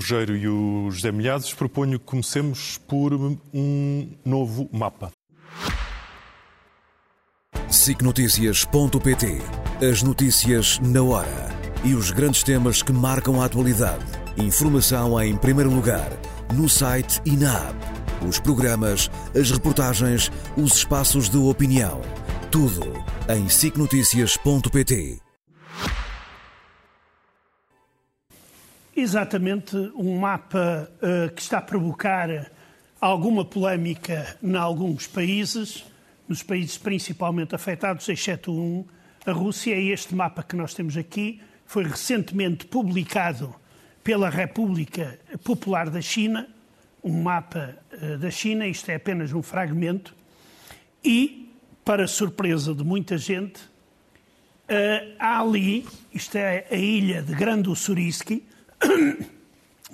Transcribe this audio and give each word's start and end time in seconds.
Rogério 0.00 0.34
e 0.34 0.48
o 0.48 0.90
José 0.90 1.12
Milhazes, 1.12 1.52
proponho 1.52 1.98
que 1.98 2.06
comecemos 2.06 2.78
por 2.88 3.12
um 3.12 4.08
novo 4.24 4.66
mapa. 4.72 5.12
SICNotícias.pt 7.68 9.42
As 9.86 10.02
notícias 10.02 10.78
na 10.78 11.02
hora 11.02 11.50
e 11.84 11.94
os 11.94 12.10
grandes 12.12 12.42
temas 12.42 12.82
que 12.82 12.94
marcam 12.94 13.42
a 13.42 13.44
atualidade. 13.44 14.06
Informação 14.38 15.20
em 15.20 15.36
primeiro 15.36 15.70
lugar, 15.70 16.10
no 16.54 16.66
site 16.66 17.20
e 17.26 17.36
na 17.36 17.68
app. 17.68 18.26
Os 18.26 18.40
programas, 18.40 19.10
as 19.38 19.50
reportagens, 19.50 20.32
os 20.56 20.76
espaços 20.76 21.28
de 21.28 21.36
opinião. 21.36 22.00
Tudo 22.50 22.80
em 23.28 23.50
SICNotícias.pt 23.50 25.29
Exatamente 29.00 29.74
um 29.96 30.18
mapa 30.18 30.92
uh, 30.96 31.34
que 31.34 31.40
está 31.40 31.56
a 31.56 31.62
provocar 31.62 32.50
alguma 33.00 33.46
polémica 33.46 34.36
em 34.42 34.54
alguns 34.54 35.06
países, 35.06 35.86
nos 36.28 36.42
países 36.42 36.76
principalmente 36.76 37.54
afetados, 37.54 38.06
exceto 38.10 38.52
um, 38.52 38.84
a 39.24 39.32
Rússia. 39.32 39.74
É 39.74 39.80
este 39.80 40.14
mapa 40.14 40.42
que 40.42 40.54
nós 40.54 40.74
temos 40.74 40.98
aqui, 40.98 41.40
foi 41.64 41.84
recentemente 41.84 42.66
publicado 42.66 43.54
pela 44.04 44.28
República 44.28 45.18
Popular 45.44 45.88
da 45.88 46.02
China, 46.02 46.46
um 47.02 47.22
mapa 47.22 47.78
uh, 47.94 48.18
da 48.18 48.30
China, 48.30 48.66
isto 48.66 48.90
é 48.90 48.96
apenas 48.96 49.32
um 49.32 49.42
fragmento, 49.42 50.14
e, 51.02 51.50
para 51.82 52.06
surpresa 52.06 52.74
de 52.74 52.84
muita 52.84 53.16
gente, 53.16 53.60
uh, 53.60 55.14
há 55.18 55.40
ali, 55.40 55.86
isto 56.12 56.36
é 56.36 56.66
a 56.70 56.76
ilha 56.76 57.22
de 57.22 57.34
Grande 57.34 57.70
Ussuriski, 57.70 58.49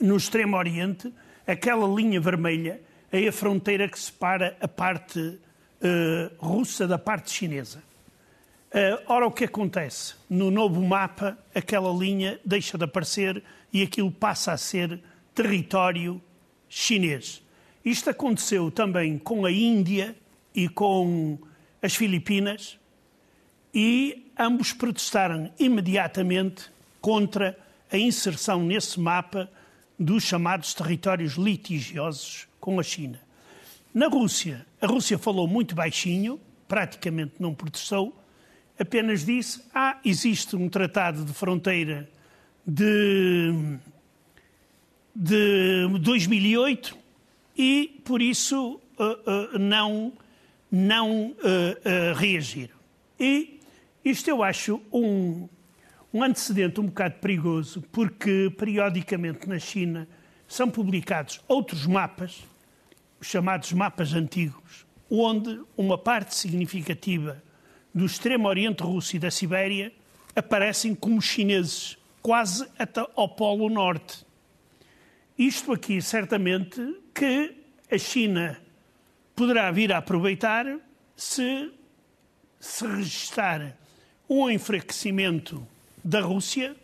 no 0.00 0.16
Extremo 0.16 0.56
Oriente, 0.56 1.12
aquela 1.46 1.86
linha 1.86 2.20
vermelha 2.20 2.80
é 3.10 3.28
a 3.28 3.32
fronteira 3.32 3.88
que 3.88 3.98
separa 3.98 4.56
a 4.60 4.68
parte 4.68 5.18
uh, 5.20 5.38
russa 6.38 6.86
da 6.86 6.98
parte 6.98 7.30
chinesa. 7.30 7.82
Uh, 8.70 9.02
ora, 9.06 9.26
o 9.26 9.30
que 9.30 9.44
acontece? 9.44 10.14
No 10.28 10.50
novo 10.50 10.82
mapa, 10.82 11.38
aquela 11.54 11.92
linha 11.92 12.38
deixa 12.44 12.76
de 12.76 12.84
aparecer 12.84 13.42
e 13.72 13.82
aquilo 13.82 14.10
passa 14.10 14.52
a 14.52 14.56
ser 14.56 15.00
território 15.34 16.20
chinês. 16.68 17.42
Isto 17.84 18.10
aconteceu 18.10 18.70
também 18.70 19.18
com 19.18 19.46
a 19.46 19.52
Índia 19.52 20.16
e 20.54 20.68
com 20.68 21.38
as 21.80 21.94
Filipinas 21.94 22.78
e 23.72 24.30
ambos 24.38 24.72
protestaram 24.72 25.52
imediatamente 25.58 26.70
contra 27.00 27.56
a 27.90 27.96
inserção 27.96 28.62
nesse 28.62 28.98
mapa 28.98 29.50
dos 29.98 30.24
chamados 30.24 30.74
territórios 30.74 31.34
litigiosos 31.34 32.46
com 32.60 32.78
a 32.78 32.82
China. 32.82 33.20
Na 33.94 34.08
Rússia, 34.08 34.66
a 34.80 34.86
Rússia 34.86 35.18
falou 35.18 35.48
muito 35.48 35.74
baixinho, 35.74 36.38
praticamente 36.68 37.34
não 37.38 37.54
protestou, 37.54 38.14
apenas 38.78 39.24
disse: 39.24 39.62
ah, 39.74 39.98
existe 40.04 40.54
um 40.56 40.68
tratado 40.68 41.24
de 41.24 41.32
fronteira 41.32 42.08
de, 42.66 43.78
de 45.14 45.88
2008 46.00 46.96
e, 47.56 48.00
por 48.04 48.20
isso, 48.20 48.80
uh, 48.98 49.54
uh, 49.54 49.58
não, 49.58 50.12
não 50.70 51.30
uh, 51.30 52.14
reagiram. 52.14 52.76
E 53.18 53.60
isto 54.04 54.28
eu 54.28 54.42
acho 54.42 54.80
um, 54.92 55.48
um 56.16 56.22
antecedente 56.22 56.80
um 56.80 56.86
bocado 56.86 57.16
perigoso, 57.16 57.82
porque 57.92 58.50
periodicamente 58.56 59.46
na 59.46 59.58
China 59.58 60.08
são 60.48 60.70
publicados 60.70 61.42
outros 61.46 61.86
mapas, 61.86 62.42
os 63.20 63.26
chamados 63.26 63.70
mapas 63.74 64.14
antigos, 64.14 64.86
onde 65.10 65.60
uma 65.76 65.98
parte 65.98 66.34
significativa 66.34 67.42
do 67.94 68.06
extremo 68.06 68.48
oriente 68.48 68.82
russo 68.82 69.14
e 69.14 69.18
da 69.18 69.30
Sibéria 69.30 69.92
aparecem 70.34 70.94
como 70.94 71.20
chineses, 71.20 71.98
quase 72.22 72.66
até 72.78 73.06
ao 73.14 73.28
Polo 73.28 73.68
Norte. 73.68 74.24
Isto 75.38 75.74
aqui, 75.74 76.00
certamente, 76.00 76.80
que 77.14 77.54
a 77.90 77.98
China 77.98 78.58
poderá 79.34 79.70
vir 79.70 79.92
a 79.92 79.98
aproveitar 79.98 80.78
se 81.14 81.70
se 82.58 82.86
registrar 82.86 83.76
um 84.26 84.48
enfraquecimento 84.48 85.66
da 86.06 86.20
Rússia 86.20 86.76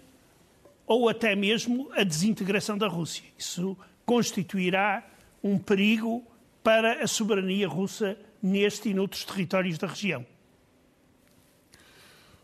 ou 0.84 1.08
até 1.08 1.36
mesmo 1.36 1.88
a 1.92 2.02
desintegração 2.02 2.76
da 2.76 2.88
Rússia. 2.88 3.24
Isso 3.38 3.76
constituirá 4.04 5.06
um 5.42 5.56
perigo 5.56 6.24
para 6.62 7.04
a 7.04 7.06
soberania 7.06 7.68
russa 7.68 8.18
neste 8.42 8.88
e 8.88 8.94
noutros 8.94 9.24
territórios 9.24 9.78
da 9.78 9.86
região. 9.86 10.26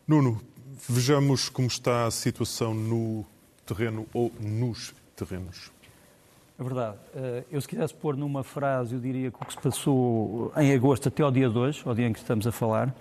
Nuno, 0.06 0.40
vejamos 0.88 1.48
como 1.48 1.66
está 1.66 2.06
a 2.06 2.10
situação 2.12 2.72
no 2.72 3.26
terreno 3.66 4.06
ou 4.14 4.32
nos 4.40 4.94
terrenos. 5.16 5.72
É 6.58 6.62
verdade. 6.62 6.96
Eh, 7.14 7.44
eu, 7.50 7.60
se 7.60 7.68
quisesse 7.68 7.94
pôr 7.94 8.16
numa 8.16 8.44
frase, 8.44 8.94
eu 8.94 9.00
diria 9.00 9.30
que 9.30 9.36
o 9.36 9.44
que 9.44 9.52
se 9.52 9.60
passou 9.60 10.52
em 10.56 10.72
agosto 10.72 11.08
até 11.08 11.22
ao 11.22 11.30
dia 11.30 11.48
de 11.48 11.58
hoje, 11.58 11.82
ao 11.84 11.94
dia 11.94 12.06
em 12.06 12.12
que 12.12 12.20
estamos 12.20 12.46
a 12.46 12.52
falar, 12.52 12.94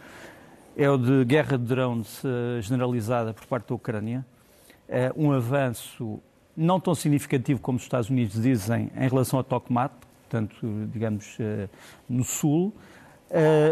é 0.77 0.87
o 0.87 0.95
de 0.95 1.25
guerra 1.25 1.57
de 1.57 1.65
drones 1.65 2.23
eh, 2.23 2.61
generalizada 2.61 3.33
por 3.33 3.47
parte 3.47 3.69
da 3.69 3.75
Ucrânia, 3.75 4.23
é 4.87 5.11
um 5.17 5.31
avanço 5.31 6.19
não 6.55 6.79
tão 6.79 6.93
significativo 6.93 7.59
como 7.59 7.77
os 7.77 7.83
Estados 7.83 8.11
Unidos 8.11 8.39
dizem 8.39 8.91
em 8.95 9.09
relação 9.09 9.39
a 9.39 9.43
Tokmat, 9.43 9.91
portanto, 10.21 10.55
digamos, 10.93 11.35
eh, 11.39 11.67
no 12.07 12.23
sul. 12.23 12.71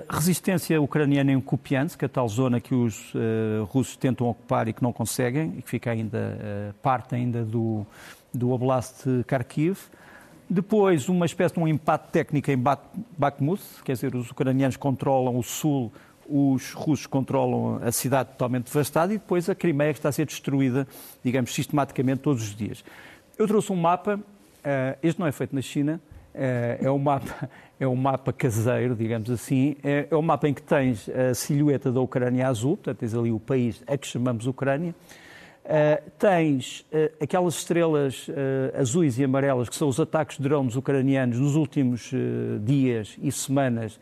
Resistência 0.09 0.81
ucraniana 0.81 1.31
em 1.31 1.39
Kupiansk, 1.39 2.03
a 2.03 2.09
tal 2.09 2.27
zona 2.27 2.59
que 2.59 2.75
os 2.75 3.15
uh, 3.15 3.63
russos 3.69 3.95
tentam 3.95 4.27
ocupar 4.27 4.67
e 4.67 4.73
que 4.73 4.83
não 4.83 4.91
conseguem, 4.91 5.53
e 5.57 5.61
que 5.61 5.69
fica 5.69 5.91
ainda 5.91 6.75
parte 6.83 7.15
ainda 7.15 7.45
do, 7.45 7.87
do 8.33 8.51
Oblast 8.51 9.07
de 9.07 9.23
Kharkiv. 9.23 9.79
Depois, 10.49 11.07
uma 11.07 11.25
espécie 11.25 11.55
de 11.55 11.61
um 11.61 11.69
empate 11.69 12.09
técnico 12.11 12.51
em 12.51 12.61
Bakhmut, 13.17 13.63
quer 13.85 13.93
dizer, 13.93 14.13
os 14.13 14.29
ucranianos 14.29 14.75
controlam 14.75 15.37
o 15.37 15.43
sul, 15.43 15.89
os 16.27 16.73
russos 16.73 17.05
controlam 17.05 17.79
a 17.83 17.91
cidade 17.91 18.29
totalmente 18.29 18.65
devastada 18.65 19.13
e 19.13 19.17
depois 19.17 19.49
a 19.49 19.55
Crimeia 19.55 19.91
está 19.91 20.09
a 20.09 20.11
ser 20.11 20.25
destruída, 20.25 20.87
digamos, 21.23 21.53
sistematicamente 21.53 22.21
todos 22.21 22.43
os 22.43 22.55
dias. 22.55 22.83
Eu 23.37 23.47
trouxe 23.47 23.71
um 23.71 23.75
mapa, 23.75 24.19
eh, 24.63 24.97
este 25.03 25.19
não 25.19 25.27
é 25.27 25.31
feito 25.31 25.53
na 25.55 25.61
China, 25.61 25.99
eh, 26.33 26.79
é 26.81 26.91
um 26.91 26.97
mapa, 26.97 27.49
é 27.79 27.87
um 27.87 27.95
mapa 27.95 28.33
caseiro, 28.33 28.95
digamos 28.95 29.29
assim, 29.29 29.75
é, 29.83 30.07
é 30.09 30.15
um 30.15 30.21
mapa 30.21 30.47
em 30.47 30.53
que 30.53 30.61
tens 30.61 31.09
a 31.09 31.33
silhueta 31.33 31.91
da 31.91 31.99
Ucrânia 31.99 32.47
azul, 32.47 32.77
portanto 32.77 32.97
tens 32.99 33.13
ali 33.13 33.31
o 33.31 33.39
país 33.39 33.83
a 33.87 33.97
que 33.97 34.07
chamamos 34.07 34.47
Ucrânia, 34.47 34.93
Uh, 35.65 36.11
tens 36.19 36.85
uh, 36.91 37.11
aquelas 37.19 37.55
estrelas 37.55 38.27
uh, 38.27 38.79
azuis 38.79 39.17
e 39.17 39.23
amarelas 39.23 39.67
que 39.67 39.75
são 39.75 39.87
os 39.87 39.99
ataques 39.99 40.37
de 40.37 40.43
drones 40.43 40.75
ucranianos 40.75 41.39
nos 41.39 41.55
últimos 41.55 42.11
dias 42.61 43.17
e 43.19 43.31
semanas 43.31 43.99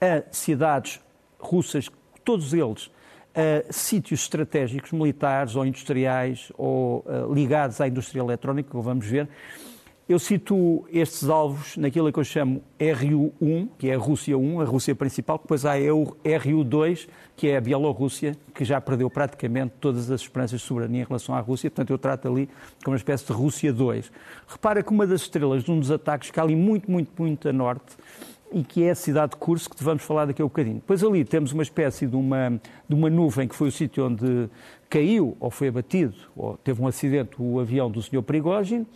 a 0.00 0.22
cidades 0.30 1.00
russas, 1.40 1.90
todos 2.24 2.52
eles 2.52 2.86
uh, 2.86 3.66
sítios 3.70 4.22
estratégicos, 4.22 4.92
militares 4.92 5.56
ou 5.56 5.64
industriais 5.64 6.52
ou 6.56 7.04
uh, 7.06 7.32
ligados 7.32 7.80
à 7.80 7.88
indústria 7.88 8.20
eletrónica, 8.20 8.70
como 8.70 8.82
vamos 8.82 9.06
ver. 9.06 9.28
Eu 10.10 10.18
cito 10.18 10.84
estes 10.90 11.28
alvos 11.28 11.76
naquilo 11.76 12.12
que 12.12 12.18
eu 12.18 12.24
chamo 12.24 12.64
RU1, 12.80 13.68
que 13.78 13.88
é 13.88 13.94
a 13.94 13.96
Rússia 13.96 14.36
1, 14.36 14.60
a 14.60 14.64
Rússia 14.64 14.92
principal, 14.92 15.38
depois 15.38 15.64
há 15.64 15.76
o 15.94 16.16
RU2, 16.24 17.08
que 17.36 17.46
é 17.46 17.56
a 17.56 17.60
Bielorrússia, 17.60 18.36
que 18.52 18.64
já 18.64 18.80
perdeu 18.80 19.08
praticamente 19.08 19.74
todas 19.80 20.10
as 20.10 20.22
esperanças 20.22 20.62
de 20.62 20.66
soberania 20.66 21.02
em 21.02 21.04
relação 21.04 21.32
à 21.32 21.38
Rússia, 21.38 21.70
portanto 21.70 21.90
eu 21.90 21.98
trato 21.98 22.26
ali 22.26 22.48
como 22.82 22.94
uma 22.94 22.96
espécie 22.96 23.24
de 23.24 23.32
Rússia 23.32 23.72
2. 23.72 24.10
Repara 24.48 24.82
que 24.82 24.90
uma 24.90 25.06
das 25.06 25.20
estrelas 25.20 25.62
de 25.62 25.70
um 25.70 25.78
dos 25.78 25.92
ataques, 25.92 26.32
que 26.32 26.40
ali 26.40 26.56
muito, 26.56 26.90
muito, 26.90 27.12
muito 27.16 27.48
a 27.48 27.52
norte, 27.52 27.96
e 28.52 28.62
que 28.64 28.84
é 28.84 28.90
a 28.90 28.94
cidade 28.94 29.32
de 29.32 29.36
Curso, 29.36 29.70
que 29.70 29.82
vamos 29.82 30.02
falar 30.02 30.26
daqui 30.26 30.42
a 30.42 30.44
um 30.44 30.48
bocadinho. 30.48 30.76
Depois 30.76 31.02
ali 31.02 31.24
temos 31.24 31.52
uma 31.52 31.62
espécie 31.62 32.06
de 32.06 32.16
uma, 32.16 32.60
de 32.88 32.94
uma 32.94 33.08
nuvem 33.08 33.46
que 33.46 33.54
foi 33.54 33.68
o 33.68 33.72
sítio 33.72 34.06
onde 34.06 34.48
caiu 34.88 35.36
ou 35.38 35.50
foi 35.50 35.68
abatido, 35.68 36.14
ou 36.36 36.56
teve 36.56 36.82
um 36.82 36.86
acidente 36.86 37.36
o 37.38 37.60
avião 37.60 37.90
do 37.90 38.02
Sr. 38.02 38.22
Prigogine, 38.22 38.86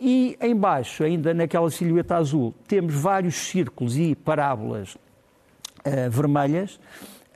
e 0.00 0.38
embaixo, 0.40 1.02
ainda 1.02 1.34
naquela 1.34 1.70
silhueta 1.70 2.16
azul, 2.16 2.54
temos 2.68 2.94
vários 2.94 3.34
círculos 3.34 3.96
e 3.96 4.14
parábolas 4.14 4.94
uh, 4.94 6.10
vermelhas, 6.10 6.78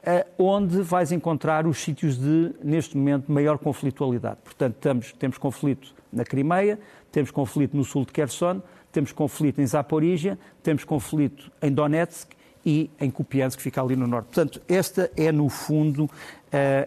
uh, 0.02 0.25
onde 0.38 0.80
vais 0.82 1.10
encontrar 1.10 1.66
os 1.66 1.78
sítios 1.78 2.16
de, 2.16 2.52
neste 2.62 2.96
momento, 2.96 3.32
maior 3.32 3.58
conflitualidade. 3.58 4.38
Portanto, 4.44 4.76
temos, 4.76 5.12
temos 5.12 5.38
conflito 5.38 5.92
na 6.12 6.25
Crimeia, 6.25 6.78
temos 7.10 7.30
conflito 7.30 7.76
no 7.76 7.82
sul 7.82 8.04
de 8.04 8.12
Kherson, 8.12 8.62
temos 8.92 9.10
conflito 9.10 9.60
em 9.60 9.66
Zaporizhia, 9.66 10.38
temos 10.62 10.84
conflito 10.84 11.50
em 11.60 11.72
Donetsk 11.72 12.30
e 12.64 12.90
em 13.00 13.10
Kupiansk, 13.10 13.56
que 13.56 13.62
fica 13.62 13.82
ali 13.82 13.96
no 13.96 14.06
norte. 14.06 14.26
Portanto, 14.26 14.62
esta 14.68 15.10
é, 15.16 15.32
no 15.32 15.48
fundo, 15.48 16.08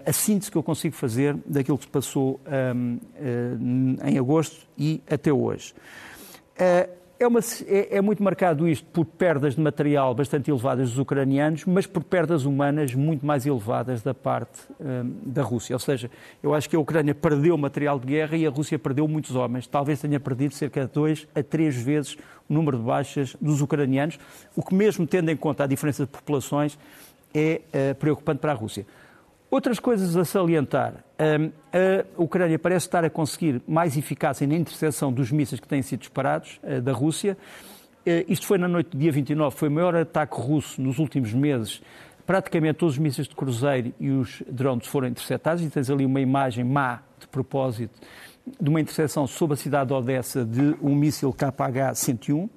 a 0.06 0.14
síntese 0.14 0.50
que 0.50 0.58
eu 0.58 0.64
consigo 0.64 0.96
fazer 0.96 1.36
daquilo 1.46 1.78
que 1.78 1.84
se 1.84 1.90
passou 1.90 2.40
em 4.06 4.18
agosto 4.18 4.66
e 4.78 5.02
até 5.10 5.34
hoje. 5.34 5.74
É, 7.18 7.26
uma, 7.26 7.40
é, 7.40 7.98
é, 7.98 8.02
muito 8.02 8.22
marcado 8.22 8.68
isto 8.68 8.86
por 8.88 9.06
perdas 9.06 9.56
de 9.56 9.62
material 9.62 10.14
bastante 10.14 10.52
elevadas 10.52 10.90
dos 10.90 11.00
ucranianos, 11.00 11.64
mas 11.64 11.88
por 11.88 12.04
perdas 12.04 12.44
humanas 12.44 12.94
muito 12.94 13.26
mais 13.26 13.46
elevadas 13.46 14.02
da 14.02 14.14
parte 14.14 14.60
um, 14.78 15.32
da 15.32 15.42
Rússia. 15.42 15.74
Ou 15.74 15.80
seja, 15.80 16.12
eu 16.44 16.54
acho 16.54 16.70
que 16.70 16.76
a 16.76 16.80
Ucrânia 16.80 17.16
perdeu 17.16 17.58
material 17.58 17.98
de 17.98 18.06
guerra 18.06 18.36
e 18.36 18.46
a 18.46 18.50
Rússia 18.50 18.78
perdeu 18.78 19.08
muitos 19.08 19.34
homens. 19.34 19.66
Talvez 19.66 20.02
tenha 20.02 20.20
perdido 20.20 20.54
cerca 20.54 20.86
de 20.86 20.92
dois 20.92 21.26
a 21.34 21.42
três 21.42 21.78
vezes 21.78 22.18
o 22.50 22.54
número 22.54 22.78
de 22.78 22.84
baixas 22.84 23.34
dos 23.40 23.62
ucranianos, 23.62 24.20
o 24.54 24.62
que, 24.62 24.76
mesmo 24.76 25.08
tendo 25.08 25.32
em 25.32 25.38
conta 25.38 25.64
a 25.64 25.68
diferença 25.68 26.04
de 26.04 26.12
populações, 26.12 26.78
é 27.34 27.62
uh, 27.92 27.96
preocupante 27.96 28.40
para 28.40 28.52
a 28.52 28.56
Rússia. 28.56 28.86
Outras 29.56 29.80
coisas 29.80 30.18
a 30.18 30.26
salientar. 30.26 30.96
A 31.18 32.22
Ucrânia 32.22 32.60
parece 32.60 32.88
estar 32.88 33.06
a 33.06 33.10
conseguir 33.10 33.62
mais 33.66 33.96
eficácia 33.96 34.46
na 34.46 34.54
interseção 34.54 35.14
dos 35.14 35.32
mísseis 35.32 35.62
que 35.62 35.68
têm 35.68 35.82
sido 35.82 36.02
disparados 36.02 36.60
eh, 36.62 36.82
da 36.82 36.92
Rússia. 36.92 37.38
Eh, 38.06 38.26
isto 38.28 38.46
foi 38.48 38.58
na 38.58 38.68
noite 38.68 38.90
do 38.90 38.98
dia 38.98 39.14
29, 39.14 39.56
foi 39.56 39.70
o 39.70 39.72
maior 39.72 39.96
ataque 39.96 40.36
russo 40.36 40.82
nos 40.82 41.00
últimos 41.00 41.32
meses. 41.32 41.82
Praticamente 42.26 42.80
todos 42.80 42.96
os 42.96 43.00
mísseis 43.00 43.30
de 43.30 43.34
cruzeiro 43.34 43.94
e 43.98 44.10
os 44.10 44.44
drones 44.46 44.88
foram 44.88 45.08
interceptados 45.08 45.64
e 45.64 45.70
tens 45.70 45.90
ali 45.90 46.06
uma 46.06 46.20
imagem 46.20 46.66
má, 46.66 47.02
de 47.18 47.26
propósito, 47.26 47.98
de 48.60 48.70
uma 48.70 48.82
interseção 48.82 49.26
sobre 49.26 49.54
a 49.54 49.58
cidade 49.58 49.88
de 49.88 49.94
Odessa 49.94 50.44
de 50.44 50.76
um 50.82 50.94
míssil 50.94 51.32
KH-101. 51.32 52.50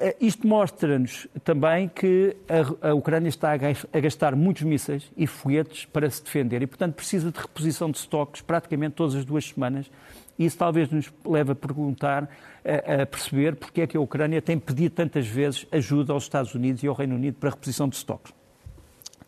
Eh, 0.00 0.16
isto 0.18 0.46
mostra-nos 0.48 1.28
também 1.44 1.86
que 1.86 2.34
a, 2.80 2.94
Ucrânia 2.94 3.28
está 3.28 3.52
a 3.52 4.00
gastar 4.00 4.34
muitos 4.34 4.62
mísseis 4.62 5.12
e 5.14 5.26
foguetes 5.26 5.84
para 5.84 6.08
se 6.08 6.24
defender 6.24 6.62
e, 6.62 6.66
portanto, 6.66 6.94
precisa 6.94 7.30
de 7.30 7.38
reposição 7.38 7.90
de 7.90 7.98
estoques 7.98 8.40
praticamente 8.40 8.94
todas 8.94 9.14
as 9.14 9.26
duas 9.26 9.44
semanas. 9.44 9.90
Isso 10.38 10.56
talvez 10.56 10.88
nos 10.90 11.12
leve 11.22 11.52
a 11.52 11.54
perguntar, 11.54 12.30
a, 12.64 13.02
a 13.02 13.06
perceber 13.06 13.56
porque 13.56 13.82
é 13.82 13.86
que 13.86 13.94
a 13.94 14.00
Ucrânia 14.00 14.40
tem 14.40 14.58
pedido 14.58 14.94
tantas 14.94 15.26
vezes 15.26 15.66
ajuda 15.70 16.14
aos 16.14 16.22
Estados 16.22 16.54
Unidos 16.54 16.82
e 16.82 16.86
ao 16.86 16.94
Reino 16.94 17.14
Unido 17.14 17.34
para 17.34 17.50
reposição 17.50 17.86
de 17.86 17.96
estoques. 17.96 18.32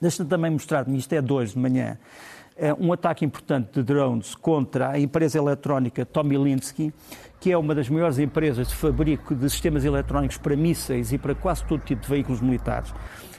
Deixa-me 0.01 0.29
também 0.29 0.51
mostrar-me, 0.51 0.97
isto 0.97 1.13
é 1.13 1.21
de 1.21 1.33
hoje 1.33 1.53
de 1.53 1.59
manhã, 1.59 1.97
eh, 1.97 1.99
um 2.79 2.93
ataque 2.93 3.25
importante 3.25 3.73
de 3.73 3.83
drones 3.83 4.35
contra 4.35 4.91
a 4.91 5.01
empresa 5.01 5.39
eletrónica 5.39 6.05
Tomilinsky, 6.07 6.93
que 7.41 7.51
é 7.51 7.59
uma 7.59 7.75
das 7.75 7.89
maiores 7.89 8.21
empresas 8.21 8.69
de 8.69 8.75
fabrico 8.75 9.35
de 9.35 9.51
sistemas 9.51 9.85
eletrónicos 9.85 10.37
para 10.37 10.55
mísseis 10.55 11.13
e 11.13 11.19
para 11.19 11.35
quase 11.35 11.65
todo 11.65 11.83
tipo 11.83 12.03
de 12.03 12.09
veículos 12.09 12.41
militares. 12.41 12.95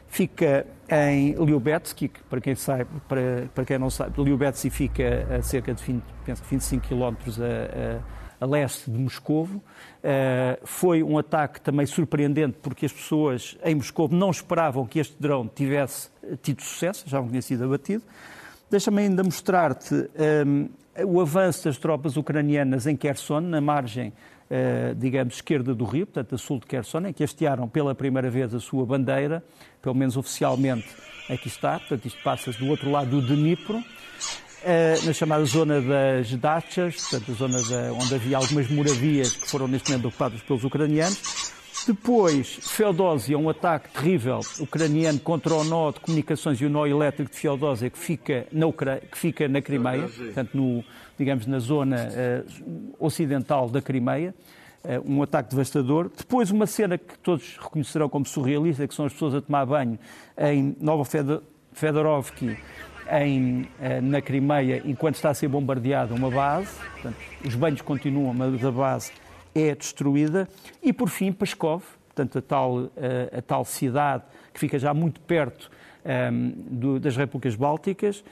Fica 0.09 0.67
em 0.89 1.33
Liubetsky, 1.33 2.11
para 2.29 2.41
quem 2.41 2.53
sabe, 2.53 2.85
para, 3.07 3.49
para 3.55 3.65
quem 3.65 3.79
não 3.79 3.89
sabe, 3.89 4.21
Liubetsky 4.21 4.69
fica 4.69 5.25
a 5.39 5.41
cerca 5.41 5.73
de 5.73 5.81
20, 5.81 6.03
penso, 6.25 6.43
25 6.43 6.87
quilómetros 6.87 7.39
a, 7.41 7.45
a, 7.45 8.43
a, 8.43 8.45
leste 8.45 8.91
de 8.91 8.97
Moscovo. 8.99 9.55
Uh, 9.57 10.59
foi 10.65 11.01
um 11.01 11.17
ataque 11.17 11.61
também 11.61 11.85
surpreendente 11.85 12.57
porque 12.61 12.85
as 12.85 12.91
pessoas 12.91 13.57
em 13.63 13.75
Moscovo 13.75 14.13
não 14.13 14.29
esperavam 14.29 14.85
que 14.85 14.99
este 14.99 15.15
drone 15.19 15.49
tivesse 15.55 16.09
tido 16.41 16.61
sucesso, 16.61 17.05
já 17.07 17.21
não 17.21 17.29
tinha 17.29 17.41
sido 17.41 17.63
abatido. 17.63 18.03
Deixa-me 18.73 19.03
ainda 19.03 19.23
mostrar-te 19.23 19.93
um, 20.43 20.67
o 21.05 21.21
avanço 21.21 21.65
das 21.65 21.77
tropas 21.77 22.17
ucranianas 22.17 22.87
em 22.87 22.95
Kherson, 22.97 23.39
na 23.39 23.61
margem, 23.61 24.11
uh, 24.49 24.95
digamos, 24.95 25.35
esquerda 25.35 25.75
do 25.75 25.85
rio, 25.85 26.07
portanto, 26.07 26.33
a 26.33 26.37
sul 26.39 26.59
de 26.59 26.65
Kherson, 26.65 27.05
em 27.05 27.13
que 27.13 27.23
hastearam 27.23 27.67
pela 27.67 27.93
primeira 27.93 28.31
vez 28.31 28.51
a 28.51 28.59
sua 28.59 28.83
bandeira, 28.83 29.43
pelo 29.79 29.93
menos 29.93 30.17
oficialmente 30.17 30.87
aqui 31.29 31.49
está, 31.49 31.77
portanto, 31.77 32.07
isto 32.07 32.23
passa-se 32.23 32.57
do 32.57 32.67
outro 32.67 32.89
lado 32.89 33.21
do 33.21 33.35
Dnipro, 33.35 33.77
uh, 33.77 35.05
na 35.05 35.13
chamada 35.13 35.45
zona 35.45 35.79
das 35.79 36.33
Dachas, 36.33 36.95
portanto, 36.95 37.31
a 37.31 37.35
zona 37.35 37.61
da, 37.61 37.93
onde 37.93 38.15
havia 38.15 38.37
algumas 38.37 38.67
moradias 38.71 39.35
que 39.35 39.51
foram 39.51 39.67
neste 39.67 39.91
momento 39.91 40.07
ocupadas 40.07 40.41
pelos 40.41 40.63
ucranianos, 40.63 41.53
depois, 41.85 42.59
Feodósia, 42.61 43.37
um 43.37 43.49
ataque 43.49 43.89
terrível 43.89 44.39
ucraniano 44.59 45.19
contra 45.19 45.53
o 45.53 45.63
nó 45.63 45.91
de 45.91 45.99
comunicações 45.99 46.59
e 46.61 46.65
o 46.65 46.69
nó 46.69 46.85
elétrico 46.85 47.31
de 47.31 47.37
Feodósia 47.37 47.89
que 47.89 47.97
fica 47.97 48.47
na, 48.51 48.67
Ucra... 48.67 49.01
que 49.11 49.17
fica 49.17 49.47
na 49.47 49.61
Crimeia, 49.61 50.07
portanto, 50.07 50.51
no, 50.53 50.83
digamos, 51.17 51.45
na 51.45 51.59
zona 51.59 52.07
uh, 52.07 52.95
ocidental 52.99 53.69
da 53.69 53.81
Crimeia. 53.81 54.33
Uh, 54.83 55.13
um 55.13 55.23
ataque 55.23 55.49
devastador. 55.49 56.11
Depois, 56.15 56.51
uma 56.51 56.67
cena 56.67 56.97
que 56.97 57.17
todos 57.19 57.57
reconhecerão 57.57 58.09
como 58.09 58.25
surrealista, 58.25 58.85
que 58.87 58.93
são 58.93 59.05
as 59.05 59.13
pessoas 59.13 59.35
a 59.35 59.41
tomar 59.41 59.65
banho 59.65 59.97
em 60.37 60.75
Nova 60.79 61.03
Fedorovki, 61.71 62.57
em, 63.09 63.61
uh, 63.61 64.01
na 64.01 64.21
Crimeia, 64.21 64.81
enquanto 64.85 65.15
está 65.15 65.29
a 65.29 65.33
ser 65.33 65.47
bombardeada 65.47 66.13
uma 66.13 66.29
base. 66.29 66.75
Portanto, 66.93 67.17
os 67.45 67.55
banhos 67.55 67.81
continuam, 67.81 68.33
mas 68.33 68.63
a 68.63 68.71
base 68.71 69.11
é 69.53 69.75
destruída. 69.75 70.47
E, 70.81 70.91
por 70.91 71.09
fim, 71.09 71.31
Pskov, 71.31 71.83
portanto, 72.07 72.37
a 72.37 72.41
tal, 72.41 72.79
a, 72.79 73.37
a 73.37 73.41
tal 73.41 73.65
cidade 73.65 74.23
que 74.53 74.59
fica 74.59 74.77
já 74.77 74.93
muito 74.93 75.19
perto 75.21 75.69
um, 76.05 76.53
do, 76.69 76.99
das 76.99 77.17
Repúblicas 77.17 77.55
Bálticas, 77.55 78.23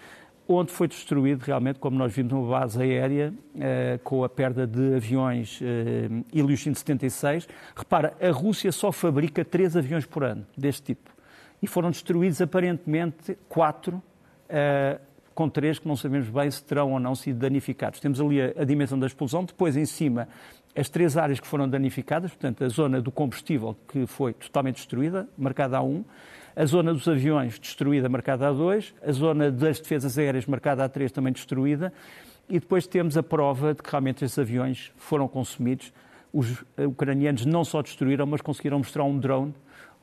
onde 0.48 0.72
foi 0.72 0.88
destruído 0.88 1.44
realmente, 1.44 1.80
como 1.80 1.98
nós 1.98 2.14
vimos, 2.14 2.34
uma 2.34 2.60
base 2.60 2.82
aérea 2.82 3.34
uh, 3.56 4.00
com 4.04 4.24
a 4.24 4.30
perda 4.30 4.68
de 4.68 4.96
aviões 4.96 5.60
uh, 5.62 6.26
Ilyushin 6.34 6.74
76. 6.74 7.48
Repara, 7.76 8.14
a 8.22 8.32
Rússia 8.32 8.72
só 8.72 8.92
fabrica 8.92 9.46
três 9.46 9.78
aviões 9.78 10.06
por 10.06 10.24
ano 10.24 10.46
deste 10.58 10.84
tipo. 10.84 11.12
E 11.62 11.68
foram 11.68 11.92
destruídos 11.92 12.42
aparentemente 12.42 13.38
quatro, 13.48 13.96
uh, 13.96 15.00
com 15.34 15.48
três 15.48 15.80
que 15.80 15.88
não 15.88 15.96
sabemos 15.96 16.28
bem 16.28 16.52
se 16.52 16.64
terão 16.64 16.92
ou 16.92 17.00
não 17.00 17.16
sido 17.16 17.40
danificados. 17.40 18.00
Temos 18.00 18.20
ali 18.20 18.42
a, 18.42 18.54
a 18.58 18.64
dimensão 18.66 19.00
da 19.00 19.08
explosão, 19.08 19.46
depois 19.46 19.78
em 19.78 19.86
cima 19.86 20.28
as 20.76 20.90
três 20.90 21.18
áreas 21.18 21.40
que 21.40 21.48
foram 21.48 21.68
danificadas, 21.68 22.32
portanto, 22.32 22.64
a 22.64 22.70
zona 22.70 23.02
do 23.02 23.12
combustível, 23.12 23.76
que 23.88 24.06
foi 24.06 24.34
totalmente 24.34 24.78
destruída, 24.78 25.28
marcada 25.38 25.78
a 25.78 25.82
1, 25.82 26.04
a 26.56 26.66
zona 26.66 26.94
dos 26.94 27.08
aviões, 27.08 27.60
destruída, 27.60 28.08
marcada 28.10 28.48
a 28.48 28.52
2, 28.52 28.94
a 29.06 29.12
zona 29.12 29.52
das 29.52 29.80
defesas 29.80 30.18
aéreas, 30.18 30.46
marcada 30.46 30.84
a 30.84 30.90
3, 30.90 31.12
também 31.12 31.34
destruída, 31.34 31.94
e 32.50 32.60
depois 32.60 32.88
temos 32.88 33.18
a 33.18 33.24
prova 33.24 33.74
de 33.74 33.82
que 33.82 33.90
realmente 33.90 34.26
esses 34.26 34.38
aviões 34.38 34.92
foram 34.98 35.28
consumidos. 35.28 35.94
Os 36.34 36.64
ucranianos 36.78 37.46
não 37.46 37.64
só 37.64 37.82
destruíram, 37.82 38.26
mas 38.26 38.42
conseguiram 38.42 38.78
mostrar 38.78 39.04
um 39.04 39.18
drone 39.18 39.54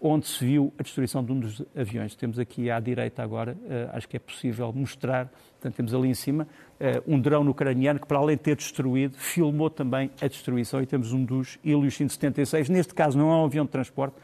onde 0.00 0.26
se 0.26 0.44
viu 0.44 0.72
a 0.78 0.82
destruição 0.82 1.24
de 1.24 1.32
um 1.32 1.40
dos 1.40 1.62
aviões. 1.76 2.14
Temos 2.14 2.38
aqui 2.38 2.70
à 2.70 2.78
direita 2.78 3.22
agora, 3.22 3.52
uh, 3.52 3.96
acho 3.96 4.08
que 4.08 4.16
é 4.16 4.20
possível 4.20 4.72
mostrar, 4.72 5.26
portanto, 5.26 5.74
temos 5.74 5.92
ali 5.94 6.08
em 6.08 6.14
cima 6.14 6.46
uh, 6.80 7.12
um 7.12 7.20
drone 7.20 7.48
ucraniano 7.48 7.98
que, 7.98 8.06
para 8.06 8.18
além 8.18 8.36
de 8.36 8.42
ter 8.42 8.56
destruído, 8.56 9.16
filmou 9.16 9.68
também 9.68 10.10
a 10.20 10.28
destruição 10.28 10.80
e 10.80 10.86
temos 10.86 11.12
um 11.12 11.24
dos 11.24 11.58
Ilyushin 11.64 12.08
76. 12.08 12.68
Neste 12.68 12.94
caso 12.94 13.18
não 13.18 13.30
é 13.30 13.34
um 13.34 13.44
avião 13.44 13.64
de 13.64 13.70
transporte, 13.70 14.16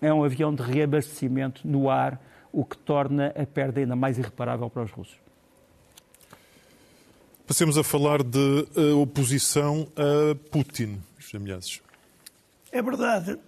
é 0.00 0.12
um 0.12 0.22
avião 0.22 0.54
de 0.54 0.62
reabastecimento 0.62 1.66
no 1.66 1.90
ar, 1.90 2.20
o 2.52 2.64
que 2.64 2.78
torna 2.78 3.28
a 3.36 3.44
perda 3.44 3.80
ainda 3.80 3.96
mais 3.96 4.18
irreparável 4.18 4.70
para 4.70 4.84
os 4.84 4.90
russos. 4.90 5.18
Passemos 7.46 7.78
a 7.78 7.84
falar 7.84 8.22
de 8.22 8.66
uh, 8.76 9.00
oposição 9.00 9.86
a 9.96 10.34
Putin, 10.50 11.00
os 11.18 11.34
ameaças. 11.34 11.80
É 12.72 12.82
verdade. 12.82 13.38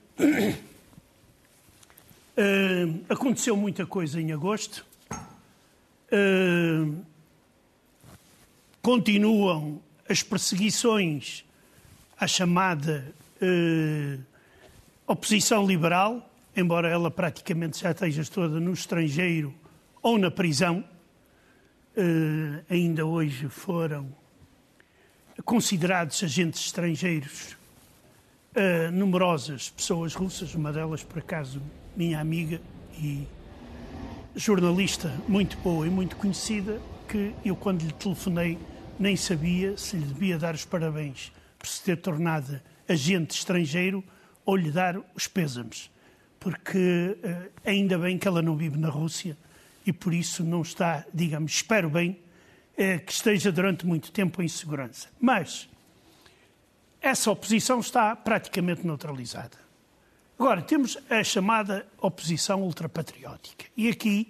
Uh, 2.38 3.02
aconteceu 3.09 3.57
muita 3.57 3.85
coisa 3.85 4.21
em 4.21 4.30
agosto. 4.30 4.87
Uh, 6.12 7.04
continuam 8.80 9.83
as 10.09 10.23
perseguições 10.23 11.45
à 12.16 12.28
chamada 12.28 13.12
uh, 13.42 14.23
oposição 15.04 15.66
liberal, 15.66 16.30
embora 16.57 16.88
ela 16.88 17.11
praticamente 17.11 17.80
já 17.80 17.90
esteja 17.90 18.23
toda 18.26 18.61
no 18.61 18.73
estrangeiro 18.73 19.52
ou 20.00 20.16
na 20.16 20.30
prisão. 20.30 20.85
ainda 22.71 23.04
hoje 23.04 23.49
foram 23.49 24.14
considerados 25.45 26.23
agentes 26.23 26.66
estrangeiros 26.66 27.57
numerosas 28.92 29.71
pessoas 29.71 30.14
russas, 30.14 30.54
uma 30.54 30.73
delas, 30.73 31.02
por 31.02 31.18
acaso, 31.18 31.61
minha 31.99 32.21
amiga 32.21 32.61
e 32.97 33.26
jornalista 34.37 35.12
muito 35.26 35.57
boa 35.59 35.85
e 35.85 35.90
muito 35.90 36.14
conhecida, 36.14 36.81
que 37.09 37.35
eu, 37.45 37.57
quando 37.57 37.83
lhe 37.83 37.93
telefonei, 37.93 38.57
nem 39.00 39.17
sabia 39.17 39.76
se 39.76 39.97
lhe 39.97 40.07
devia 40.07 40.38
dar 40.38 40.55
os 40.55 40.64
parabéns 40.64 41.33
por 41.59 41.67
se 41.67 41.83
ter 41.83 41.97
tornado 41.97 42.61
agente 42.88 43.35
estrangeiro 43.35 44.05
ou 44.47 44.55
lhe 44.55 44.71
dar 44.71 44.97
os 45.12 45.26
pêsames, 45.26 45.90
porque 46.38 46.78
uh, 47.19 47.50
ainda 47.64 47.99
bem 47.99 48.17
que 48.17 48.28
ela 48.28 48.40
não 48.40 48.57
vive 48.57 48.78
na 48.78 48.88
Rússia 48.88 49.37
e 49.85 49.93
por 49.93 50.14
isso 50.14 50.45
não 50.45 50.62
está, 50.62 51.05
digamos, 51.12 51.50
espero 51.50 51.90
bem, 51.90 52.11
uh, 52.75 53.05
que 53.05 53.11
esteja 53.11 53.50
durante 53.50 53.85
muito 53.85 54.12
tempo 54.12 54.40
em 54.40 54.47
segurança. 54.47 55.09
Mas 55.21 55.69
essa 57.00 57.28
oposição 57.28 57.81
está 57.81 58.14
praticamente 58.14 58.87
neutralizada. 58.87 59.68
Agora, 60.38 60.62
temos 60.62 60.97
a 61.11 61.25
chamada 61.25 61.85
oposição 62.00 62.62
ultrapatriótica. 62.62 63.64
E 63.76 63.88
aqui 63.88 64.28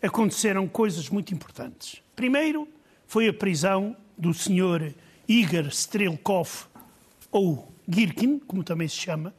aconteceram 0.00 0.66
coisas 0.66 1.10
muito 1.10 1.34
importantes. 1.34 2.02
Primeiro, 2.16 2.66
foi 3.06 3.28
a 3.28 3.32
prisão 3.32 3.94
do 4.16 4.32
senhor 4.32 4.94
Igor 5.28 5.66
Strelkov, 5.66 6.66
ou 7.30 7.70
Girkin, 7.86 8.38
como 8.38 8.64
também 8.64 8.88
se 8.88 8.96
chama. 8.96 9.34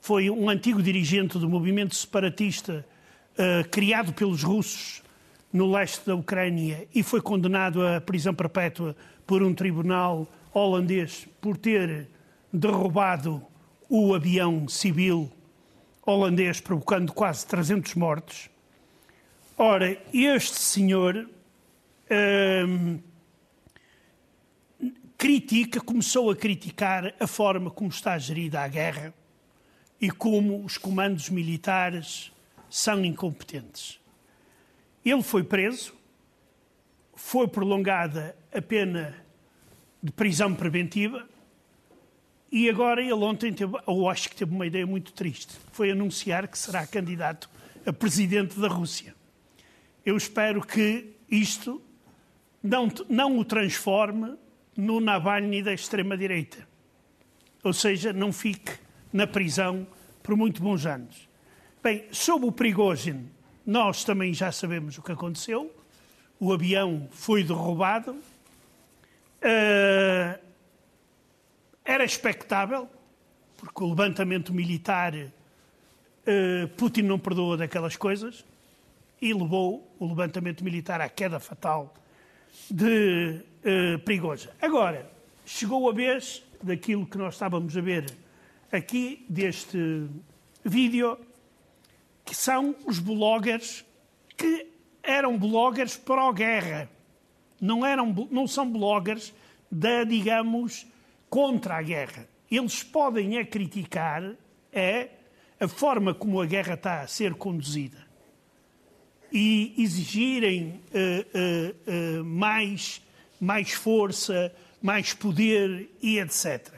Foi 0.00 0.30
um 0.30 0.48
antigo 0.48 0.80
dirigente 0.80 1.40
do 1.40 1.48
movimento 1.48 1.96
separatista 1.96 2.86
uh, 3.32 3.68
criado 3.68 4.12
pelos 4.12 4.44
russos 4.44 5.02
no 5.52 5.68
leste 5.68 6.06
da 6.06 6.14
Ucrânia 6.14 6.86
e 6.94 7.02
foi 7.02 7.20
condenado 7.20 7.84
à 7.84 8.00
prisão 8.00 8.32
perpétua 8.32 8.94
por 9.26 9.42
um 9.42 9.52
tribunal 9.52 10.28
holandês 10.52 11.26
por 11.40 11.56
ter 11.56 12.08
derrubado 12.52 13.42
o 13.88 14.14
avião 14.14 14.68
civil 14.68 15.32
holandês, 16.06 16.60
provocando 16.60 17.12
quase 17.12 17.46
300 17.46 17.94
mortos. 17.94 18.50
Ora, 19.56 19.96
este 20.12 20.58
senhor 20.58 21.28
hum, 22.68 22.98
critica, 25.16 25.80
começou 25.80 26.30
a 26.30 26.36
criticar 26.36 27.14
a 27.18 27.26
forma 27.26 27.70
como 27.70 27.88
está 27.88 28.18
gerida 28.18 28.60
a 28.60 28.68
guerra 28.68 29.14
e 30.00 30.10
como 30.10 30.64
os 30.64 30.76
comandos 30.76 31.30
militares 31.30 32.32
são 32.68 33.04
incompetentes. 33.04 34.00
Ele 35.04 35.22
foi 35.22 35.44
preso, 35.44 35.94
foi 37.14 37.46
prolongada 37.46 38.36
a 38.52 38.60
pena 38.60 39.14
de 40.02 40.10
prisão 40.12 40.54
preventiva 40.54 41.26
e 42.50 42.68
agora 42.70 43.00
ele 43.00 43.12
ontem 43.12 43.52
teve, 43.52 43.76
eu 43.86 44.08
acho 44.08 44.28
que 44.28 44.36
teve 44.36 44.54
uma 44.54 44.66
ideia 44.66 44.86
muito 44.86 45.12
triste. 45.12 45.54
Foi 45.72 45.90
anunciar 45.90 46.46
que 46.46 46.58
será 46.58 46.86
candidato 46.86 47.50
a 47.84 47.92
presidente 47.92 48.58
da 48.58 48.68
Rússia. 48.68 49.14
Eu 50.04 50.16
espero 50.16 50.60
que 50.60 51.14
isto 51.28 51.82
não, 52.62 52.88
não 53.08 53.38
o 53.38 53.44
transforme 53.44 54.36
no 54.76 55.00
Navalny 55.00 55.62
da 55.62 55.72
extrema-direita. 55.72 56.66
Ou 57.62 57.72
seja, 57.72 58.12
não 58.12 58.32
fique 58.32 58.72
na 59.12 59.26
prisão 59.26 59.86
por 60.22 60.36
muito 60.36 60.62
bons 60.62 60.86
anos. 60.86 61.28
Bem, 61.82 62.04
sobre 62.10 62.48
o 62.48 62.52
Prigozhin, 62.52 63.28
nós 63.66 64.04
também 64.04 64.32
já 64.34 64.50
sabemos 64.52 64.98
o 64.98 65.02
que 65.02 65.12
aconteceu. 65.12 65.74
O 66.38 66.52
avião 66.52 67.08
foi 67.10 67.42
derrubado. 67.44 68.12
Uh, 69.42 70.43
era 71.84 72.04
expectável, 72.04 72.88
porque 73.56 73.84
o 73.84 73.88
levantamento 73.88 74.52
militar, 74.52 75.14
uh, 75.14 76.68
Putin 76.76 77.02
não 77.02 77.18
perdoa 77.18 77.56
daquelas 77.56 77.96
coisas, 77.96 78.44
e 79.20 79.32
levou 79.32 79.94
o 79.98 80.06
levantamento 80.06 80.64
militar 80.64 81.00
à 81.00 81.08
queda 81.08 81.38
fatal 81.38 81.94
de 82.70 83.40
uh, 83.64 83.98
Prigozhin. 84.00 84.48
Agora, 84.60 85.10
chegou 85.44 85.88
a 85.88 85.92
vez 85.92 86.42
daquilo 86.62 87.06
que 87.06 87.18
nós 87.18 87.34
estávamos 87.34 87.76
a 87.76 87.80
ver 87.80 88.06
aqui, 88.72 89.24
deste 89.28 90.06
vídeo, 90.64 91.18
que 92.24 92.34
são 92.34 92.74
os 92.86 92.98
bloggers 92.98 93.84
que 94.36 94.66
eram 95.02 95.38
bloggers 95.38 95.96
pró-guerra. 95.96 96.88
Não, 97.60 97.84
eram, 97.84 98.12
não 98.30 98.46
são 98.46 98.70
bloggers 98.70 99.32
da, 99.70 100.04
digamos, 100.04 100.86
contra 101.34 101.78
a 101.78 101.82
guerra. 101.82 102.28
Eles 102.48 102.84
podem 102.84 103.38
é 103.38 103.44
criticar 103.44 104.22
é 104.72 105.08
a 105.58 105.66
forma 105.66 106.14
como 106.14 106.40
a 106.40 106.46
guerra 106.46 106.74
está 106.74 107.00
a 107.00 107.08
ser 107.08 107.34
conduzida 107.34 107.98
e 109.32 109.74
exigirem 109.76 110.80
uh, 110.92 112.20
uh, 112.20 112.20
uh, 112.20 112.24
mais, 112.24 113.02
mais 113.40 113.72
força, 113.72 114.54
mais 114.80 115.12
poder 115.12 115.90
e 116.00 116.20
etc. 116.20 116.72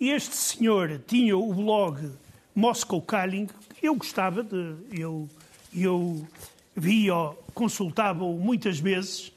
Este 0.00 0.36
senhor 0.36 0.98
tinha 1.06 1.36
o 1.36 1.52
blog 1.52 2.12
Moscow 2.54 3.02
Calling, 3.02 3.46
eu 3.82 3.94
gostava 3.94 4.42
de. 4.42 4.74
Eu, 4.90 5.28
eu 5.76 6.26
via, 6.74 7.12
consultava-o 7.52 8.38
muitas 8.38 8.80
vezes, 8.80 9.30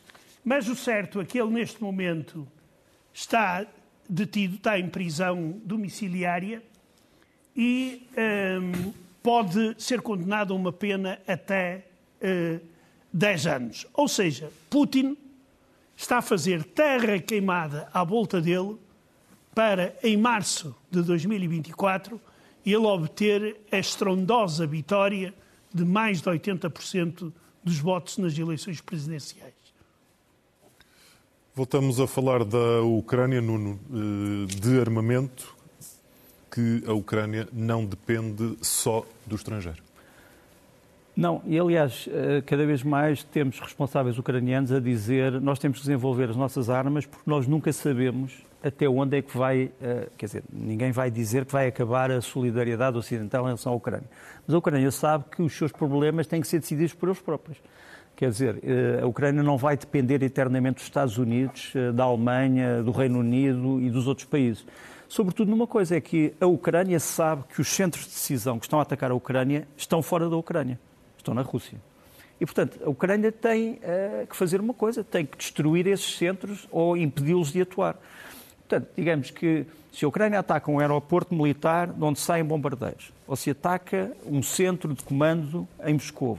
mas 0.45 0.69
o 0.69 0.77
certo 0.77 1.19
é 1.19 1.25
que 1.25 1.37
ele, 1.37 1.51
neste 1.51 1.83
momento, 1.83 2.47
está 3.13 3.67
detido, 4.07 4.55
está 4.55 4.79
em 4.79 4.89
prisão 4.89 5.59
domiciliária 5.63 6.61
e 7.55 8.07
um, 8.61 8.93
pode 9.23 9.75
ser 9.77 10.01
condenado 10.01 10.53
a 10.53 10.55
uma 10.55 10.71
pena 10.71 11.19
até 11.27 11.85
uh, 12.21 12.59
10 13.11 13.47
anos. 13.47 13.87
Ou 13.93 14.07
seja, 14.07 14.51
Putin 14.69 15.17
está 15.95 16.17
a 16.17 16.21
fazer 16.21 16.63
terra 16.63 17.19
queimada 17.19 17.89
à 17.93 18.03
volta 18.03 18.41
dele 18.41 18.77
para, 19.53 19.95
em 20.03 20.17
março 20.17 20.75
de 20.91 21.01
2024, 21.01 22.19
ele 22.65 22.75
obter 22.77 23.57
a 23.71 23.77
estrondosa 23.77 24.67
vitória 24.67 25.33
de 25.73 25.85
mais 25.85 26.21
de 26.21 26.29
80% 26.29 27.31
dos 27.63 27.79
votos 27.79 28.17
nas 28.17 28.37
eleições 28.37 28.81
presidenciais. 28.81 29.53
Voltamos 31.55 32.01
a 32.01 32.05
falar 32.05 32.43
da 32.43 32.81
Ucrânia, 32.81 33.39
Nuno, 33.39 33.79
eh, 33.89 34.55
de 34.59 34.77
armamento, 34.77 35.55
que 36.51 36.83
a 36.85 36.91
Ucrânia 36.91 37.47
não 37.53 37.85
depende 37.85 38.57
só 38.61 39.05
do 39.25 39.37
estrangeiro. 39.37 39.81
Não, 41.15 41.41
e 41.45 41.57
aliás, 41.57 42.09
eh, 42.11 42.43
cada 42.45 42.65
vez 42.65 42.83
mais 42.83 43.23
temos 43.23 43.57
responsáveis 43.61 44.19
ucranianos 44.19 44.69
a 44.73 44.81
dizer 44.81 45.39
nós 45.39 45.57
temos 45.57 45.77
que 45.77 45.85
desenvolver 45.85 46.29
as 46.29 46.35
nossas 46.35 46.69
armas 46.69 47.05
porque 47.05 47.23
nós 47.29 47.47
nunca 47.47 47.71
sabemos 47.71 48.33
até 48.61 48.89
onde 48.89 49.19
é 49.19 49.21
que 49.21 49.37
vai, 49.37 49.71
eh, 49.81 50.09
quer 50.17 50.25
dizer, 50.25 50.43
ninguém 50.51 50.91
vai 50.91 51.09
dizer 51.09 51.45
que 51.45 51.53
vai 51.53 51.67
acabar 51.67 52.11
a 52.11 52.19
solidariedade 52.19 52.97
ocidental 52.97 53.43
em 53.43 53.45
relação 53.45 53.71
à 53.71 53.75
Ucrânia. 53.75 54.09
Mas 54.45 54.53
a 54.53 54.57
Ucrânia 54.57 54.91
sabe 54.91 55.23
que 55.33 55.41
os 55.41 55.55
seus 55.55 55.71
problemas 55.71 56.27
têm 56.27 56.41
que 56.41 56.47
ser 56.49 56.59
decididos 56.59 56.93
por 56.93 57.07
eles 57.07 57.21
próprios. 57.21 57.59
Quer 58.15 58.29
dizer, 58.29 58.59
eh, 58.63 59.01
a 59.03 59.05
Ucrânia 59.05 59.43
não 59.43 59.57
vai 59.57 59.75
depender 59.75 60.23
eternamente 60.23 60.75
dos 60.75 60.83
Estados 60.83 61.17
Unidos, 61.17 61.73
eh, 61.75 61.91
da 61.91 62.05
Alemanha, 62.05 62.81
do 62.81 62.91
Reino 62.91 63.19
Unido 63.19 63.81
e 63.81 63.89
dos 63.89 64.07
outros 64.07 64.25
países. 64.25 64.65
Sobretudo 65.09 65.51
numa 65.51 65.67
coisa, 65.67 65.97
é 65.97 66.01
que 66.01 66.33
a 66.39 66.45
Ucrânia 66.45 66.99
sabe 66.99 67.43
que 67.53 67.59
os 67.59 67.67
centros 67.67 68.05
de 68.05 68.11
decisão 68.11 68.57
que 68.57 68.65
estão 68.65 68.79
a 68.79 68.83
atacar 68.83 69.11
a 69.11 69.15
Ucrânia 69.15 69.67
estão 69.75 70.01
fora 70.01 70.29
da 70.29 70.35
Ucrânia, 70.37 70.79
estão 71.17 71.33
na 71.33 71.41
Rússia. 71.41 71.77
E, 72.39 72.45
portanto, 72.45 72.79
a 72.83 72.89
Ucrânia 72.89 73.31
tem 73.31 73.73
uh, 73.73 74.27
que 74.27 74.35
fazer 74.35 74.59
uma 74.59 74.73
coisa, 74.73 75.03
tem 75.03 75.25
que 75.25 75.37
destruir 75.37 75.87
esses 75.87 76.17
centros 76.17 76.67
ou 76.69 76.97
impedi-los 76.97 77.51
de 77.51 77.61
atuar. 77.61 77.97
Portanto, 78.67 78.89
digamos 78.95 79.31
que 79.31 79.65
se 79.93 80.03
a 80.03 80.07
Ucrânia 80.07 80.39
ataca 80.39 80.69
um 80.69 80.79
aeroporto 80.79 81.33
militar 81.33 81.87
de 81.87 82.03
onde 82.03 82.19
saem 82.19 82.43
bombardeiros, 82.43 83.13
ou 83.27 83.35
se 83.35 83.51
ataca 83.51 84.11
um 84.25 84.43
centro 84.43 84.93
de 84.93 85.03
comando 85.03 85.67
em 85.85 85.93
Moscou, 85.93 86.37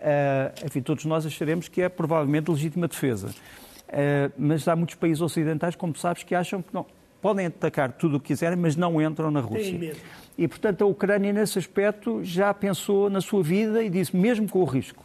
Uh, 0.00 0.66
enfim, 0.66 0.80
todos 0.80 1.04
nós 1.04 1.26
acharemos 1.26 1.68
que 1.68 1.82
é 1.82 1.88
provavelmente 1.88 2.50
legítima 2.50 2.88
defesa. 2.88 3.28
Uh, 3.28 4.32
mas 4.38 4.66
há 4.66 4.74
muitos 4.74 4.94
países 4.94 5.20
ocidentais, 5.20 5.76
como 5.76 5.94
sabes, 5.96 6.22
que 6.22 6.34
acham 6.34 6.62
que 6.62 6.72
não. 6.72 6.86
Podem 7.20 7.46
atacar 7.46 7.92
tudo 7.92 8.16
o 8.16 8.20
que 8.20 8.28
quiserem, 8.28 8.56
mas 8.56 8.76
não 8.76 9.00
entram 9.00 9.30
na 9.30 9.40
Rússia. 9.40 9.94
E, 10.38 10.48
portanto, 10.48 10.82
a 10.82 10.86
Ucrânia, 10.86 11.32
nesse 11.32 11.58
aspecto, 11.58 12.24
já 12.24 12.54
pensou 12.54 13.10
na 13.10 13.20
sua 13.20 13.42
vida 13.42 13.82
e 13.82 13.90
disse, 13.90 14.16
mesmo 14.16 14.48
com 14.48 14.60
o 14.60 14.64
risco 14.64 15.04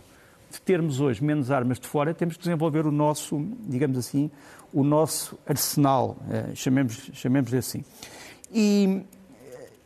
de 0.50 0.62
termos 0.62 1.02
hoje 1.02 1.22
menos 1.22 1.52
armas 1.52 1.78
de 1.78 1.88
fora, 1.88 2.14
temos 2.14 2.38
que 2.38 2.44
desenvolver 2.44 2.86
o 2.86 2.92
nosso, 2.92 3.46
digamos 3.68 3.98
assim, 3.98 4.32
o 4.72 4.82
nosso 4.82 5.38
arsenal, 5.46 6.16
uh, 6.22 6.56
chamemos, 6.56 7.10
chamemos 7.14 7.54
assim. 7.54 7.84
E 8.54 9.02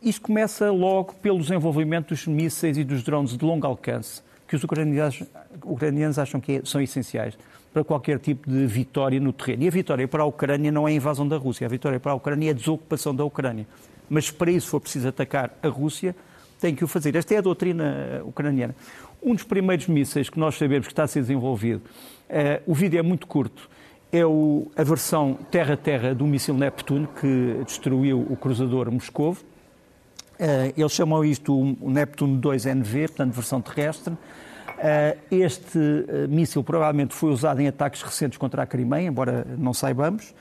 isto 0.00 0.20
começa 0.22 0.70
logo 0.70 1.14
pelo 1.14 1.40
desenvolvimento 1.40 2.10
dos 2.10 2.26
mísseis 2.26 2.78
e 2.78 2.84
dos 2.84 3.02
drones 3.02 3.36
de 3.36 3.44
longo 3.44 3.66
alcance, 3.66 4.22
que 4.50 4.56
os 4.56 4.64
ucranianos, 4.64 5.22
ucranianos 5.64 6.18
acham 6.18 6.40
que 6.40 6.60
são 6.64 6.80
essenciais 6.80 7.38
para 7.72 7.84
qualquer 7.84 8.18
tipo 8.18 8.50
de 8.50 8.66
vitória 8.66 9.20
no 9.20 9.32
terreno. 9.32 9.62
E 9.62 9.68
a 9.68 9.70
vitória 9.70 10.08
para 10.08 10.24
a 10.24 10.26
Ucrânia 10.26 10.72
não 10.72 10.88
é 10.88 10.90
a 10.90 10.94
invasão 10.94 11.26
da 11.26 11.36
Rússia, 11.36 11.66
a 11.66 11.70
vitória 11.70 12.00
para 12.00 12.10
a 12.10 12.16
Ucrânia 12.16 12.48
é 12.48 12.50
a 12.50 12.52
desocupação 12.52 13.14
da 13.14 13.24
Ucrânia. 13.24 13.64
Mas 14.08 14.28
para 14.28 14.50
isso 14.50 14.66
for 14.66 14.80
preciso 14.80 15.06
atacar 15.06 15.56
a 15.62 15.68
Rússia, 15.68 16.16
tem 16.60 16.74
que 16.74 16.82
o 16.82 16.88
fazer. 16.88 17.14
Esta 17.14 17.32
é 17.32 17.38
a 17.38 17.40
doutrina 17.40 17.84
eh, 17.84 18.22
ucraniana. 18.24 18.74
Um 19.22 19.36
dos 19.36 19.44
primeiros 19.44 19.86
mísseis 19.86 20.28
que 20.28 20.40
nós 20.40 20.56
sabemos 20.56 20.88
que 20.88 20.92
está 20.92 21.04
a 21.04 21.06
ser 21.06 21.20
desenvolvido, 21.20 21.82
uh, 22.28 22.62
o 22.66 22.74
vídeo 22.74 22.98
é 22.98 23.02
muito 23.02 23.28
curto, 23.28 23.70
é 24.10 24.26
o, 24.26 24.68
a 24.76 24.82
versão 24.82 25.38
terra-terra 25.48 26.12
do 26.12 26.26
míssil 26.26 26.54
Neptune, 26.54 27.08
que 27.20 27.62
destruiu 27.64 28.26
o 28.28 28.36
cruzador 28.36 28.90
Moscovo. 28.90 29.44
Uh, 30.40 30.72
eles 30.74 30.92
chamam 30.92 31.22
isto 31.22 31.54
o 31.54 31.90
Neptune 31.90 32.40
2NV, 32.40 33.08
portanto, 33.08 33.32
versão 33.34 33.60
terrestre. 33.60 34.16
Eh, 34.82 35.16
este 35.30 35.78
eh, 35.78 36.26
míssil 36.26 36.64
provavelmente 36.64 37.12
foi 37.12 37.30
usado 37.30 37.60
em 37.60 37.68
ataques 37.68 38.00
recentes 38.00 38.38
contra 38.38 38.62
a 38.62 38.66
Crimeia, 38.66 39.08
embora 39.08 39.46
não 39.58 39.74
saibamos, 39.74 40.34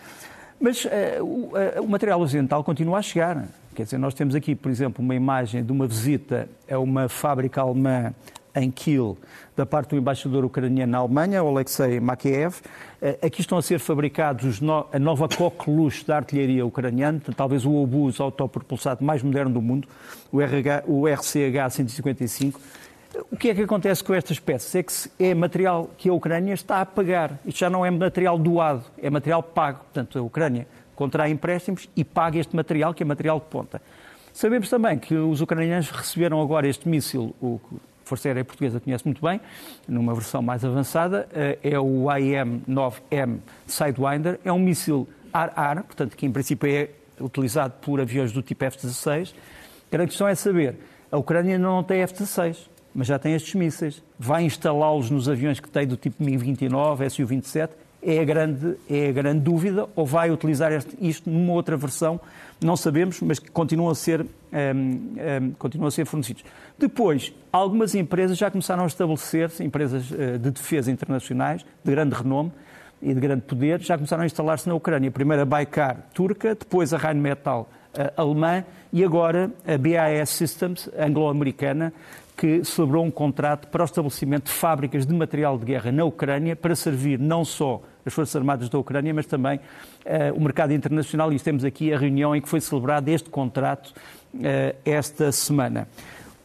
mas 0.58 0.88
eh, 0.89 1.20
o 1.22 1.88
material 1.88 2.22
ocidental 2.22 2.63
continua 2.63 3.00
a 3.00 3.01
chegar. 3.01 3.48
Quer 3.75 3.84
dizer, 3.84 3.98
nós 3.98 4.13
temos 4.13 4.36
aqui, 4.36 4.56
por 4.56 4.72
exemplo, 4.72 5.03
uma 5.03 5.13
imagem 5.13 5.62
de 5.62 5.72
uma 5.74 5.86
visita 5.86 6.48
a 6.72 6.79
uma 6.79 7.10
fábrica 7.10 7.60
alemã 7.60 8.13
em 8.56 8.72
Kiel, 8.72 9.18
da 9.56 9.65
parte 9.65 9.89
do 9.89 9.98
embaixador 9.98 10.44
ucraniano 10.46 10.91
na 10.91 10.98
Alemanha, 10.98 11.39
Alexei 11.39 12.00
Makiev. 12.00 12.62
Eh, 13.01 13.20
aqui 13.22 13.41
estão 13.41 13.58
a 13.58 13.62
ser 13.62 13.79
fabricados 13.79 14.60
a 14.91 15.00
nova 15.00 15.27
coqueluche 15.27 16.06
da 16.06 16.18
artilharia 16.18 16.65
ucraniana, 16.65 17.22
talvez 17.36 17.65
o 17.65 17.74
obus 17.74 18.20
autopropulsado 18.20 19.03
mais 19.03 19.24
moderno 19.24 19.53
do 19.53 19.62
mundo, 19.62 19.88
o, 20.32 20.38
o 20.38 21.03
RCH-155. 21.03 22.56
O 23.32 23.36
que 23.36 23.50
é 23.50 23.56
que 23.56 23.62
acontece 23.63 24.03
com 24.03 24.13
estas 24.13 24.39
peças? 24.39 24.75
É 24.75 24.84
que 24.84 25.24
é 25.24 25.34
material 25.34 25.89
que 25.98 26.10
a 26.10 26.13
Ucrânia 26.13 26.53
está 26.53 26.79
a 26.79 26.86
pagar. 26.86 27.39
Isto 27.46 27.60
já 27.60 27.70
não 27.70 27.86
é 27.86 27.89
material 27.89 28.38
doado, 28.38 28.84
é 29.01 29.10
material 29.10 29.41
pago. 29.41 29.79
Portanto, 29.79 30.20
a 30.20 30.22
Ucrânia 30.22 30.68
contrai 30.96 31.32
empréstimos 31.32 31.89
e 31.96 32.03
paga 32.03 32.38
este 32.38 32.56
material, 32.56 32.94
que 32.94 33.01
é 33.01 33.06
material 33.06 33.39
de 33.39 33.46
ponta. 33.48 33.82
Sabemos 34.34 34.70
também 34.70 34.98
que 35.00 35.15
os 35.15 35.41
ucranianos 35.41 35.89
receberam 35.89 36.41
agora 36.41 36.68
este 36.68 36.88
míssil, 36.88 37.36
o 37.41 37.60
Força 38.09 38.27
Aérea 38.27 38.43
Portuguesa 38.43 38.79
conhece 38.79 39.05
muito 39.05 39.21
bem, 39.21 39.39
numa 39.87 40.13
versão 40.13 40.41
mais 40.41 40.65
avançada, 40.65 41.29
eh, 41.31 41.59
é 41.63 41.79
o 41.79 42.07
IM-9M 42.11 43.37
Sidewinder, 43.67 44.39
é 44.43 44.51
um 44.51 44.57
míssil 44.57 45.07
ar-ar, 45.31 45.83
portanto, 45.83 46.17
que 46.17 46.25
em 46.25 46.31
princípio 46.31 46.67
é 46.67 46.89
utilizado 47.21 47.75
por 47.81 48.01
aviões 48.01 48.31
do 48.31 48.41
tipo 48.41 48.65
F-16. 48.65 49.33
A 49.87 49.91
grande 49.91 50.09
questão 50.09 50.27
é 50.27 50.33
saber, 50.33 50.75
a 51.11 51.17
Ucrânia 51.17 51.59
não 51.59 51.83
tem 51.83 52.01
F-16, 52.01 52.57
mas 52.95 53.07
já 53.07 53.19
tem 53.19 53.33
estes 53.35 53.53
mísseis. 53.53 54.03
Vai 54.17 54.43
instalá-los 54.43 55.11
nos 55.11 55.29
aviões 55.29 55.59
que 55.59 55.69
tem 55.69 55.85
do 55.85 55.95
tipo 55.95 56.23
Mi-29, 56.23 57.09
Su-27? 57.09 57.69
É 58.01 58.23
grande, 58.25 58.75
é 58.89 59.09
a 59.09 59.11
grande 59.11 59.41
dúvida. 59.41 59.87
Ou 59.95 60.05
vai 60.05 60.31
utilizar 60.31 60.71
isto 60.99 61.29
numa 61.29 61.53
outra 61.53 61.77
versão? 61.77 62.19
Não 62.61 62.75
sabemos, 62.75 63.21
mas 63.21 63.39
continuam 63.39 63.89
a 63.89 63.95
ser, 63.95 64.21
um, 64.21 64.27
um, 64.75 65.51
continuam 65.57 65.87
a 65.87 65.91
ser 65.91 66.05
fornecidos. 66.05 66.43
Depois, 66.77 67.33
algumas 67.53 67.95
empresas 67.95 68.37
já 68.37 68.51
começaram 68.51 68.83
a 68.83 68.87
estabelecer-se, 68.87 69.63
empresas 69.63 70.11
uh, 70.11 70.37
de 70.37 70.51
defesa 70.51 70.91
internacionais, 70.91 71.65
de 71.83 71.91
grande 71.91 72.15
renome, 72.15 72.51
e 73.01 73.13
de 73.13 73.19
grande 73.19 73.43
poder, 73.43 73.79
já 73.81 73.95
começaram 73.95 74.23
a 74.23 74.25
instalar-se 74.25 74.67
na 74.67 74.75
Ucrânia. 74.75 75.09
Primeiro 75.09 75.41
a 75.41 75.45
Baikar 75.45 76.09
turca, 76.13 76.53
depois 76.53 76.93
a 76.93 76.97
Rheinmetall 76.97 77.69
uh, 77.93 78.21
alemã 78.21 78.65
e 78.91 79.03
agora 79.03 79.51
a 79.65 79.77
BAS 79.77 80.29
Systems 80.29 80.89
anglo-americana, 80.97 81.93
que 82.35 82.63
celebrou 82.63 83.05
um 83.05 83.11
contrato 83.11 83.67
para 83.67 83.83
o 83.83 83.85
estabelecimento 83.85 84.45
de 84.45 84.51
fábricas 84.51 85.05
de 85.05 85.13
material 85.13 85.57
de 85.57 85.65
guerra 85.65 85.91
na 85.91 86.03
Ucrânia 86.05 86.55
para 86.55 86.75
servir 86.75 87.19
não 87.19 87.43
só 87.43 87.81
as 88.09 88.13
Forças 88.13 88.35
Armadas 88.35 88.67
da 88.69 88.77
Ucrânia, 88.77 89.13
mas 89.13 89.25
também 89.25 89.57
uh, 89.57 90.35
o 90.35 90.41
mercado 90.41 90.73
internacional. 90.73 91.31
E 91.31 91.39
temos 91.39 91.63
aqui 91.63 91.93
a 91.93 91.97
reunião 91.97 92.35
em 92.35 92.41
que 92.41 92.49
foi 92.49 92.59
celebrado 92.59 93.07
este 93.07 93.29
contrato 93.29 93.93
uh, 94.33 94.75
esta 94.83 95.31
semana. 95.31 95.87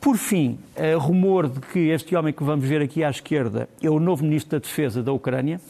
Por 0.00 0.16
fim, 0.16 0.58
uh, 0.76 0.98
rumor 0.98 1.48
de 1.48 1.60
que 1.60 1.88
este 1.88 2.14
homem 2.14 2.32
que 2.32 2.44
vamos 2.44 2.68
ver 2.68 2.82
aqui 2.82 3.02
à 3.02 3.10
esquerda 3.10 3.68
é 3.82 3.88
o 3.90 3.98
novo 3.98 4.22
Ministro 4.22 4.52
da 4.52 4.58
Defesa 4.58 5.02
da 5.02 5.12
Ucrânia. 5.12 5.60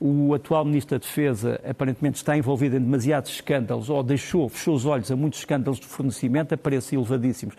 O 0.00 0.34
atual 0.34 0.64
Ministro 0.64 0.98
da 0.98 1.02
Defesa 1.02 1.60
aparentemente 1.64 2.16
está 2.16 2.36
envolvido 2.36 2.76
em 2.76 2.80
demasiados 2.80 3.30
escândalos, 3.30 3.88
ou 3.88 4.02
deixou, 4.02 4.48
fechou 4.48 4.74
os 4.74 4.84
olhos 4.84 5.10
a 5.10 5.16
muitos 5.16 5.38
escândalos 5.38 5.78
de 5.78 5.86
fornecimento, 5.86 6.52
a 6.52 6.58
preços 6.58 6.92
elevadíssimos, 6.92 7.54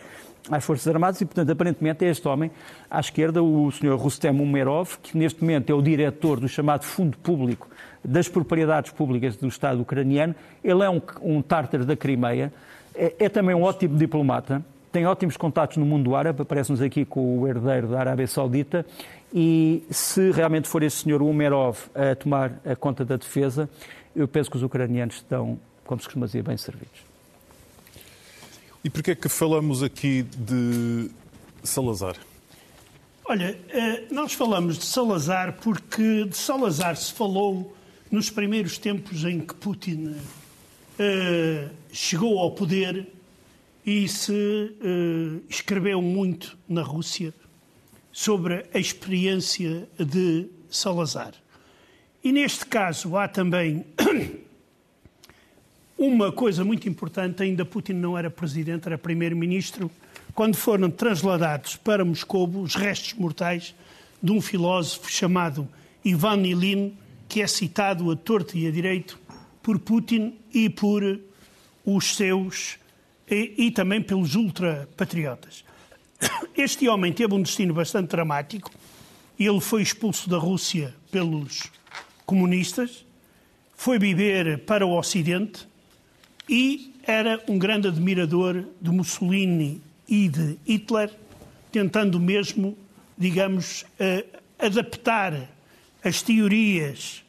às 0.50 0.64
Forças 0.64 0.86
Armadas 0.88 1.20
e, 1.20 1.24
portanto, 1.24 1.50
aparentemente 1.50 2.04
é 2.04 2.08
este 2.08 2.26
homem, 2.28 2.50
à 2.90 3.00
esquerda, 3.00 3.42
o 3.42 3.70
Sr. 3.70 3.96
Rustem 3.96 4.30
Umerov, 4.30 4.98
que 5.02 5.16
neste 5.16 5.42
momento 5.42 5.70
é 5.70 5.74
o 5.74 5.82
diretor 5.82 6.40
do 6.40 6.48
chamado 6.48 6.84
Fundo 6.84 7.16
Público 7.18 7.68
das 8.04 8.28
Propriedades 8.28 8.92
Públicas 8.92 9.36
do 9.36 9.48
Estado 9.48 9.80
ucraniano. 9.80 10.34
Ele 10.62 10.82
é 10.82 10.90
um, 10.90 11.00
um 11.20 11.42
tártar 11.42 11.84
da 11.84 11.96
Crimeia, 11.96 12.52
é, 12.94 13.14
é 13.18 13.28
também 13.28 13.54
um 13.54 13.62
ótimo 13.62 13.96
diplomata, 13.96 14.64
tem 14.92 15.06
ótimos 15.06 15.36
contatos 15.36 15.76
no 15.76 15.84
mundo 15.84 16.14
árabe, 16.16 16.42
aparece-nos 16.42 16.80
aqui 16.80 17.04
com 17.04 17.40
o 17.40 17.46
herdeiro 17.46 17.88
da 17.88 18.00
Arábia 18.00 18.26
Saudita, 18.26 18.86
e 19.34 19.84
se 19.90 20.30
realmente 20.30 20.68
for 20.68 20.82
esse 20.82 20.98
senhor 20.98 21.20
Umerov 21.20 21.76
a 21.94 22.14
tomar 22.14 22.52
a 22.64 22.74
conta 22.74 23.04
da 23.04 23.16
defesa, 23.16 23.68
eu 24.14 24.26
penso 24.26 24.50
que 24.50 24.56
os 24.56 24.62
ucranianos 24.62 25.16
estão, 25.16 25.58
como 25.84 26.00
se 26.00 26.06
costuma 26.06 26.26
dizer, 26.26 26.42
bem 26.42 26.56
servidos. 26.56 27.15
E 28.86 28.88
porquê 28.88 29.10
é 29.10 29.14
que 29.16 29.28
falamos 29.28 29.82
aqui 29.82 30.22
de 30.22 31.10
Salazar? 31.64 32.14
Olha, 33.24 33.58
eh, 33.68 34.04
nós 34.12 34.32
falamos 34.32 34.78
de 34.78 34.84
Salazar 34.84 35.54
porque 35.54 36.24
de 36.26 36.36
Salazar 36.36 36.94
se 36.96 37.12
falou 37.12 37.76
nos 38.12 38.30
primeiros 38.30 38.78
tempos 38.78 39.24
em 39.24 39.40
que 39.40 39.54
Putin 39.54 40.14
uh, 40.14 41.70
chegou 41.90 42.38
ao 42.38 42.52
poder 42.52 43.08
e 43.84 44.06
se 44.06 44.30
uh, 44.32 45.42
escreveu 45.48 46.00
muito 46.00 46.56
na 46.68 46.82
Rússia 46.82 47.34
sobre 48.12 48.66
a 48.72 48.78
experiência 48.78 49.88
de 49.98 50.46
Salazar. 50.70 51.34
E 52.22 52.30
neste 52.30 52.64
caso 52.64 53.16
há 53.16 53.26
também 53.26 53.84
uma 55.98 56.30
coisa 56.30 56.64
muito 56.64 56.88
importante, 56.88 57.42
ainda 57.42 57.64
Putin 57.64 57.94
não 57.94 58.18
era 58.18 58.30
presidente, 58.30 58.86
era 58.86 58.98
primeiro-ministro, 58.98 59.90
quando 60.34 60.54
foram 60.54 60.90
transladados 60.90 61.76
para 61.76 62.04
Moscou 62.04 62.46
os 62.60 62.74
restos 62.74 63.14
mortais 63.14 63.74
de 64.22 64.30
um 64.30 64.40
filósofo 64.40 65.10
chamado 65.10 65.66
Ivan 66.04 66.42
Ilin, 66.46 66.94
que 67.28 67.40
é 67.40 67.46
citado 67.46 68.10
a 68.10 68.16
torto 68.16 68.56
e 68.56 68.66
a 68.66 68.70
direito 68.70 69.18
por 69.62 69.78
Putin 69.78 70.36
e 70.52 70.68
por 70.68 71.18
os 71.84 72.14
seus 72.14 72.78
e, 73.28 73.54
e 73.56 73.70
também 73.70 74.02
pelos 74.02 74.34
ultrapatriotas. 74.34 75.64
Este 76.56 76.88
homem 76.88 77.12
teve 77.12 77.34
um 77.34 77.42
destino 77.42 77.74
bastante 77.74 78.10
dramático. 78.10 78.70
Ele 79.38 79.60
foi 79.60 79.82
expulso 79.82 80.28
da 80.28 80.38
Rússia 80.38 80.94
pelos 81.10 81.70
comunistas, 82.24 83.04
foi 83.74 83.98
viver 83.98 84.58
para 84.64 84.86
o 84.86 84.96
Ocidente, 84.96 85.66
e 86.48 86.94
era 87.02 87.42
um 87.48 87.58
grande 87.58 87.88
admirador 87.88 88.64
de 88.80 88.90
Mussolini 88.90 89.82
e 90.08 90.28
de 90.28 90.58
Hitler, 90.66 91.10
tentando 91.72 92.18
mesmo, 92.20 92.76
digamos, 93.18 93.82
uh, 93.82 94.38
adaptar 94.58 95.48
as 96.02 96.22
teorias 96.22 97.24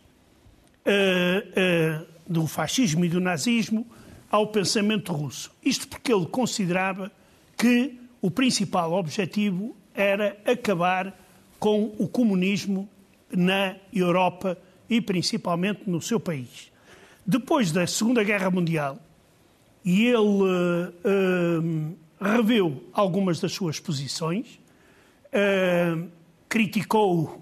uh, 0.85 2.01
uh, 2.01 2.07
do 2.27 2.47
fascismo 2.47 3.03
e 3.05 3.09
do 3.09 3.19
nazismo 3.19 3.85
ao 4.29 4.47
pensamento 4.47 5.13
russo. 5.13 5.51
Isto 5.63 5.87
porque 5.87 6.13
ele 6.13 6.25
considerava 6.25 7.11
que 7.57 7.99
o 8.21 8.29
principal 8.29 8.93
objetivo 8.93 9.75
era 9.93 10.37
acabar 10.45 11.17
com 11.59 11.95
o 11.97 12.07
comunismo 12.07 12.87
na 13.31 13.75
Europa 13.93 14.57
e 14.89 15.01
principalmente 15.01 15.81
no 15.87 16.01
seu 16.01 16.19
país. 16.19 16.71
Depois 17.25 17.71
da 17.71 17.85
Segunda 17.87 18.23
Guerra 18.23 18.49
Mundial, 18.49 18.99
e 19.87 20.07
ele 20.07 20.43
uh, 20.43 21.97
reveu 22.19 22.83
algumas 22.91 23.39
das 23.39 23.53
suas 23.53 23.79
posições, 23.79 24.59
uh, 25.27 26.09
criticou 26.49 27.41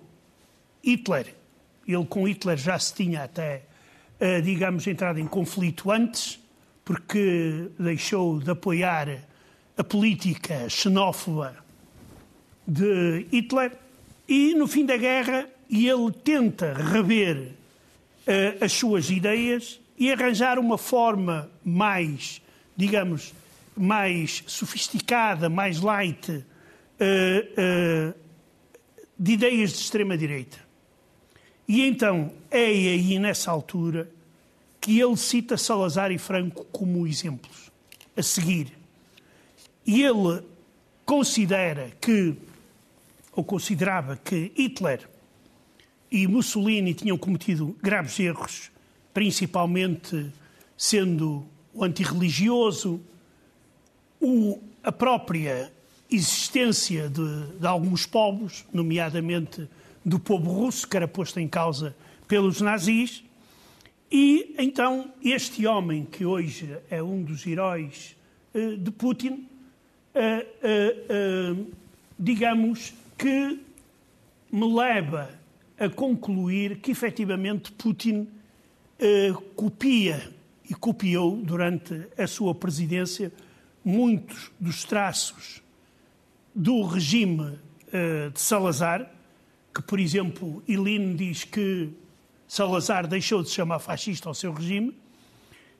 Hitler. 0.84 1.34
Ele 1.88 2.05
com 2.05 2.27
Hitler 2.27 2.55
já 2.55 2.77
se 2.77 2.93
tinha 2.93 3.23
até, 3.23 3.63
uh, 4.21 4.43
digamos, 4.43 4.86
entrado 4.86 5.19
em 5.19 5.25
conflito 5.25 5.89
antes, 5.89 6.39
porque 6.84 7.71
deixou 7.79 8.39
de 8.39 8.51
apoiar 8.51 9.23
a 9.75 9.84
política 9.84 10.69
xenófoba 10.69 11.55
de 12.67 13.25
Hitler. 13.31 13.75
E 14.29 14.53
no 14.53 14.67
fim 14.67 14.86
da 14.86 14.97
guerra, 14.97 15.49
ele 15.67 16.12
tenta 16.23 16.73
rever 16.73 17.53
as 18.62 18.71
suas 18.71 19.10
ideias 19.10 19.79
e 19.97 20.12
arranjar 20.12 20.60
uma 20.60 20.77
forma 20.77 21.49
mais, 21.63 22.41
digamos, 22.75 23.34
mais 23.75 24.43
sofisticada, 24.47 25.49
mais 25.49 25.79
light, 25.79 26.29
uh, 26.31 26.43
uh, 27.01 28.13
de 29.17 29.31
ideias 29.34 29.71
de 29.71 29.77
extrema-direita. 29.79 30.58
E 31.67 31.81
então 31.81 32.31
é 32.51 32.65
aí, 32.65 33.17
nessa 33.17 33.51
altura, 33.51 34.10
que 34.79 34.99
ele 34.99 35.17
cita 35.17 35.58
Salazar 35.58 36.12
e 36.12 36.17
Franco 36.17 36.65
como 36.65 37.08
exemplos 37.08 37.71
a 38.15 38.21
seguir. 38.21 38.71
E 39.86 40.03
ele 40.03 40.43
considera 41.05 41.91
que, 41.99 42.36
ou 43.31 43.43
considerava 43.43 44.15
que 44.17 44.51
Hitler 44.55 45.10
e 46.12 46.27
Mussolini 46.27 46.93
tinham 46.93 47.17
cometido 47.17 47.75
graves 47.81 48.19
erros 48.19 48.71
principalmente 49.15 50.30
sendo 50.78 51.45
o 51.73 51.86
antirreligioso, 51.86 52.99
o, 54.19 54.60
a 54.84 54.91
própria 54.91 55.71
existência 56.12 57.08
de, 57.08 57.58
de, 57.58 57.65
alguns 57.65 58.06
povos, 58.06 58.65
nomeadamente 58.73 59.69
do 60.04 60.19
povo 60.19 60.51
russo, 60.51 60.86
que 60.86 60.97
era 60.97 61.08
posto 61.08 61.39
em 61.39 61.47
causa 61.47 61.95
pelos 62.28 62.60
nazis. 62.60 63.23
E 64.12 64.54
então 64.58 65.10
este 65.23 65.65
homem, 65.65 66.04
que 66.04 66.25
hoje 66.25 66.78
é 66.89 67.01
um 67.01 67.23
dos 67.23 67.47
heróis 67.47 68.17
de 68.54 68.91
Putin, 68.91 69.47
digamos 72.19 72.93
que 73.17 73.60
me 74.51 74.73
leva 74.73 75.30
a 75.80 75.88
concluir 75.88 76.80
que 76.80 76.91
efetivamente 76.91 77.71
Putin 77.71 78.28
copia 79.55 80.31
e 80.69 80.73
copiou 80.73 81.38
durante 81.38 82.08
a 82.17 82.27
sua 82.27 82.55
presidência 82.55 83.31
muitos 83.84 84.51
dos 84.60 84.84
traços 84.84 85.62
do 86.53 86.81
regime 86.84 87.60
de 88.34 88.39
Salazar, 88.39 89.12
que, 89.73 89.81
por 89.81 89.99
exemplo, 89.99 90.63
Iline 90.67 91.15
diz 91.15 91.43
que 91.43 91.89
Salazar 92.47 93.08
deixou 93.08 93.43
de 93.43 93.49
se 93.49 93.55
chamar 93.55 93.79
fascista 93.79 94.29
ao 94.29 94.34
seu 94.34 94.53
regime, 94.53 94.95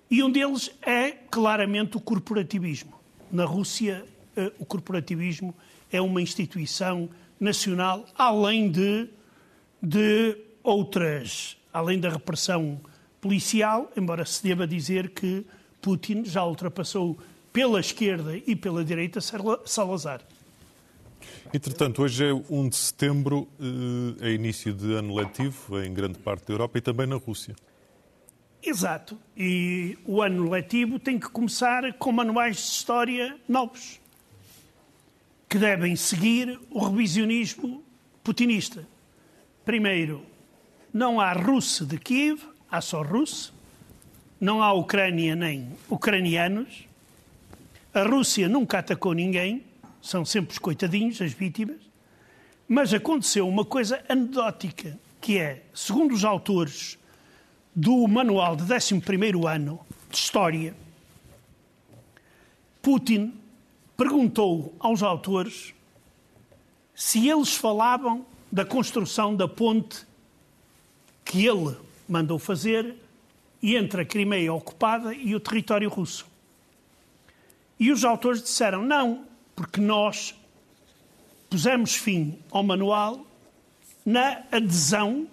e 0.10 0.22
um 0.22 0.30
deles 0.30 0.72
é 0.82 1.12
claramente 1.12 1.98
o 1.98 2.00
corporativismo. 2.00 2.94
Na 3.32 3.46
Rússia, 3.46 4.06
eh, 4.36 4.52
o 4.60 4.66
corporativismo 4.66 5.56
é 5.92 6.00
uma 6.00 6.22
instituição 6.22 7.10
nacional, 7.40 8.06
além 8.16 8.70
de, 8.70 9.10
de 9.82 10.38
outras, 10.62 11.58
além 11.74 12.00
da 12.00 12.10
repressão 12.10 12.80
policial, 13.26 13.92
embora 13.98 14.24
se 14.24 14.44
deva 14.44 14.68
dizer 14.68 15.10
que 15.10 15.44
Putin 15.82 16.24
já 16.24 16.46
ultrapassou 16.46 17.18
pela 17.52 17.80
esquerda 17.80 18.38
e 18.46 18.56
pela 18.56 18.86
direita 18.86 19.20
Salazar. 19.66 20.22
Entretanto, 21.52 22.04
hoje 22.04 22.24
é 22.24 22.32
1 22.32 22.70
de 22.70 22.76
setembro, 22.76 23.48
eh, 23.60 24.28
é 24.28 24.32
início 24.32 24.72
de 24.72 24.94
ano 24.94 25.16
letivo 25.16 25.82
em 25.82 25.92
grande 25.92 26.20
parte 26.20 26.46
da 26.46 26.54
Europa 26.54 26.78
e 26.78 26.82
também 26.82 27.08
na 27.08 27.16
Rússia. 27.16 27.56
Exato. 28.62 29.18
E 29.36 29.98
o 30.06 30.22
ano 30.22 30.48
letivo 30.48 31.00
tem 31.00 31.18
que 31.18 31.28
começar 31.28 31.94
com 31.94 32.12
manuais 32.12 32.58
de 32.58 32.62
história 32.62 33.36
novos, 33.50 34.00
que 35.50 35.58
devem 35.58 35.96
seguir 35.96 36.60
o 36.70 36.78
revisionismo 36.78 37.84
putinista. 38.24 38.88
Primeiro, 39.64 40.24
não 40.94 41.20
há 41.20 41.34
russo 41.34 41.88
de 41.88 41.98
Kiev, 41.98 42.54
há 42.76 42.82
só 42.82 43.02
russo. 43.02 43.54
Não 44.40 44.62
há 44.62 44.74
Ucrânia 44.74 45.36
nem 45.36 45.72
ucranianos. 45.90 46.88
A 47.94 48.04
Rússia 48.04 48.50
nunca 48.50 48.80
atacou 48.80 49.14
ninguém 49.14 49.64
são 50.06 50.24
sempre 50.24 50.52
os 50.52 50.60
coitadinhos, 50.60 51.20
as 51.20 51.34
vítimas. 51.34 51.82
Mas 52.68 52.94
aconteceu 52.94 53.48
uma 53.48 53.66
coisa 53.66 54.04
anedótica, 54.08 54.98
que 55.20 55.40
é, 55.40 55.64
segundo 55.74 56.14
os 56.14 56.24
autores 56.24 56.98
do 57.76 58.08
manual 58.08 58.56
de 58.56 58.64
11 58.64 59.02
ano 59.48 59.80
de 60.10 60.18
História, 60.18 60.76
Putin 62.84 63.34
perguntou 63.98 64.76
aos 64.80 65.02
autores 65.02 65.74
se 66.94 67.28
eles 67.28 67.56
falavam 67.56 68.26
da 68.52 68.64
construção 68.64 69.36
da 69.36 69.48
ponte 69.48 70.06
que 71.26 71.48
ele 71.48 71.76
mandou 72.08 72.40
fazer 72.40 72.96
entre 73.62 74.02
a 74.02 74.06
Crimeia 74.06 74.54
ocupada 74.54 75.14
e 75.14 75.36
o 75.36 75.40
território 75.40 75.90
russo. 75.90 76.28
E 77.80 77.92
os 77.92 78.06
autores 78.06 78.42
disseram: 78.42 78.84
não, 78.84 79.26
porque 79.56 79.82
nós 79.82 80.36
pusemos 81.50 81.96
fim 81.96 82.38
ao 82.52 82.64
manual 82.64 83.26
na 84.06 84.44
adesão, 84.52 85.28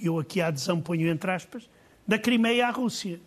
eu 0.00 0.18
aqui 0.18 0.40
a 0.40 0.48
adesão 0.48 0.80
ponho 0.80 1.08
entre 1.08 1.30
aspas, 1.30 1.68
da 2.06 2.18
Crimeia 2.18 2.68
à 2.68 2.70
Rússia. 2.70 3.20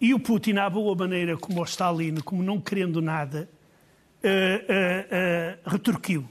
E 0.00 0.14
o 0.14 0.18
Putin, 0.18 0.56
à 0.56 0.68
boa 0.68 0.96
maneira 0.96 1.36
como 1.36 1.60
o 1.60 1.64
Stalin, 1.64 2.16
como 2.16 2.42
não 2.42 2.58
querendo 2.58 3.02
nada, 3.02 3.48
uh, 4.24 4.26
uh, 4.26 5.68
uh, 5.68 5.70
retorquiu. 5.70 6.26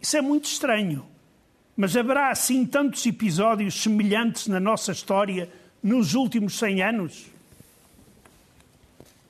Isso 0.00 0.16
é 0.16 0.20
muito 0.20 0.46
estranho. 0.46 1.06
Mas 1.80 1.96
haverá 1.96 2.30
assim 2.30 2.66
tantos 2.66 3.06
episódios 3.06 3.82
semelhantes 3.82 4.48
na 4.48 4.60
nossa 4.60 4.92
história 4.92 5.48
nos 5.82 6.12
últimos 6.12 6.58
100 6.58 6.82
anos? 6.82 7.26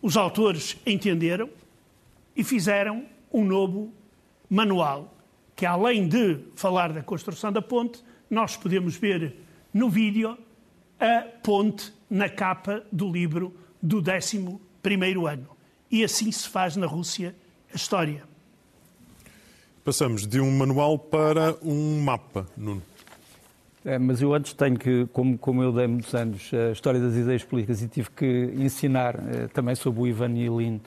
Os 0.02 0.16
autores 0.16 0.76
entenderam 0.84 1.48
e 2.34 2.42
fizeram 2.42 3.06
um 3.32 3.44
novo 3.44 3.94
manual, 4.50 5.14
que 5.54 5.64
além 5.64 6.08
de 6.08 6.40
falar 6.56 6.92
da 6.92 7.04
construção 7.04 7.52
da 7.52 7.62
ponte, 7.62 8.02
nós 8.28 8.56
podemos 8.56 8.96
ver 8.96 9.32
no 9.72 9.88
vídeo 9.88 10.36
a 10.98 11.20
ponte 11.44 11.92
na 12.10 12.28
capa 12.28 12.82
do 12.90 13.08
livro 13.12 13.54
do 13.80 13.98
11 13.98 14.56
ano. 15.24 15.56
E 15.88 16.02
assim 16.02 16.32
se 16.32 16.48
faz 16.48 16.74
na 16.74 16.88
Rússia 16.88 17.32
a 17.72 17.76
história. 17.76 18.29
Passamos 19.90 20.24
de 20.24 20.40
um 20.40 20.56
manual 20.56 20.96
para 20.96 21.56
um 21.60 22.00
mapa, 22.00 22.46
Nuno. 22.56 22.80
É, 23.84 23.98
mas 23.98 24.22
eu 24.22 24.32
antes 24.32 24.52
tenho 24.52 24.78
que, 24.78 25.08
como, 25.12 25.36
como 25.36 25.64
eu 25.64 25.72
dei 25.72 25.88
muitos 25.88 26.14
anos 26.14 26.48
a 26.54 26.70
história 26.70 27.00
das 27.00 27.16
ideias 27.16 27.42
políticas 27.42 27.82
e 27.82 27.88
tive 27.88 28.08
que 28.10 28.54
ensinar 28.56 29.16
eh, 29.16 29.48
também 29.52 29.74
sobre 29.74 30.00
o 30.02 30.06
Ivan 30.06 30.30
Ilin 30.30 30.80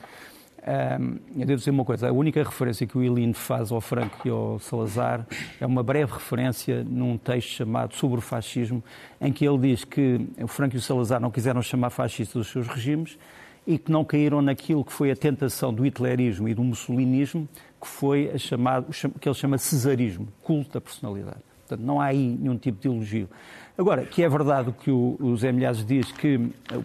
um, 0.65 1.41
eu 1.41 1.45
devo 1.45 1.57
dizer 1.57 1.71
uma 1.71 1.83
coisa, 1.83 2.07
a 2.07 2.13
única 2.13 2.41
referência 2.41 2.87
que 2.87 2.97
o 2.97 3.03
Ilino 3.03 3.33
faz 3.33 3.73
ao 3.73 3.81
Franco 3.81 4.25
e 4.25 4.29
ao 4.29 4.57
Salazar 4.59 5.27
é 5.59 5.65
uma 5.65 5.83
breve 5.83 6.13
referência 6.13 6.81
num 6.85 7.17
texto 7.17 7.49
chamado 7.49 7.93
Sobre 7.95 8.19
o 8.19 8.21
Fascismo, 8.21 8.81
em 9.19 9.33
que 9.33 9.45
ele 9.45 9.57
diz 9.57 9.83
que 9.83 10.25
o 10.41 10.47
Franco 10.47 10.77
e 10.77 10.79
o 10.79 10.81
Salazar 10.81 11.19
não 11.19 11.29
quiseram 11.29 11.61
chamar 11.61 11.89
fascistas 11.89 12.35
os 12.35 12.47
seus 12.47 12.69
regimes 12.69 13.17
e 13.65 13.77
que 13.77 13.91
não 13.91 14.03
caíram 14.03 14.41
naquilo 14.41 14.83
que 14.83 14.91
foi 14.91 15.11
a 15.11 15.15
tentação 15.15 15.73
do 15.73 15.85
hitlerismo 15.85 16.47
e 16.47 16.53
do 16.53 16.63
mussolinismo, 16.63 17.47
que 17.83 17.89
foi 17.89 18.31
chamado, 18.37 18.87
que 19.19 19.27
ele 19.27 19.35
chama 19.35 19.57
cesarismo, 19.57 20.29
culto 20.41 20.71
da 20.71 20.81
personalidade. 20.81 21.41
Portanto, 21.67 21.85
não 21.85 21.99
há 21.99 22.05
aí 22.05 22.37
nenhum 22.39 22.57
tipo 22.57 22.79
de 22.79 22.87
elogio. 22.87 23.29
Agora, 23.77 24.05
que 24.05 24.23
é 24.23 24.29
verdade 24.29 24.69
o 24.69 24.73
que 24.73 24.89
o, 24.89 25.17
o 25.19 25.35
Zé 25.35 25.51
Milhazes 25.51 25.85
diz, 25.85 26.09
que 26.13 26.39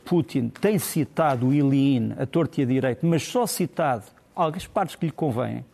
Putin 0.05 0.49
tem 0.49 0.77
citado 0.79 1.49
o 1.49 1.55
Ilyin 1.55 2.15
a 2.19 2.27
torto 2.27 2.59
e 2.61 2.65
a 2.65 2.67
direito, 2.67 3.07
mas 3.07 3.23
só 3.23 3.47
citado 3.47 4.05
algumas 4.35 4.67
partes 4.67 4.97
que 4.97 5.07
lhe 5.07 5.13
convêm. 5.13 5.65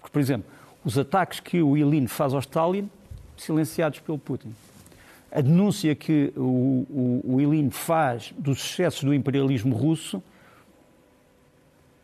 Porque, 0.00 0.12
por 0.12 0.20
exemplo, 0.20 0.46
os 0.82 0.96
ataques 0.96 1.40
que 1.40 1.60
o 1.60 1.76
Ilyin 1.76 2.06
faz 2.06 2.32
ao 2.32 2.40
Stalin, 2.40 2.88
silenciados 3.36 4.00
pelo 4.00 4.18
Putin. 4.18 4.54
A 5.30 5.42
denúncia 5.42 5.94
que 5.94 6.32
o, 6.36 6.40
o, 6.40 7.34
o 7.34 7.40
Ilyin 7.40 7.68
faz 7.68 8.32
dos 8.38 8.58
excessos 8.64 9.04
do 9.04 9.12
imperialismo 9.12 9.76
russo, 9.76 10.22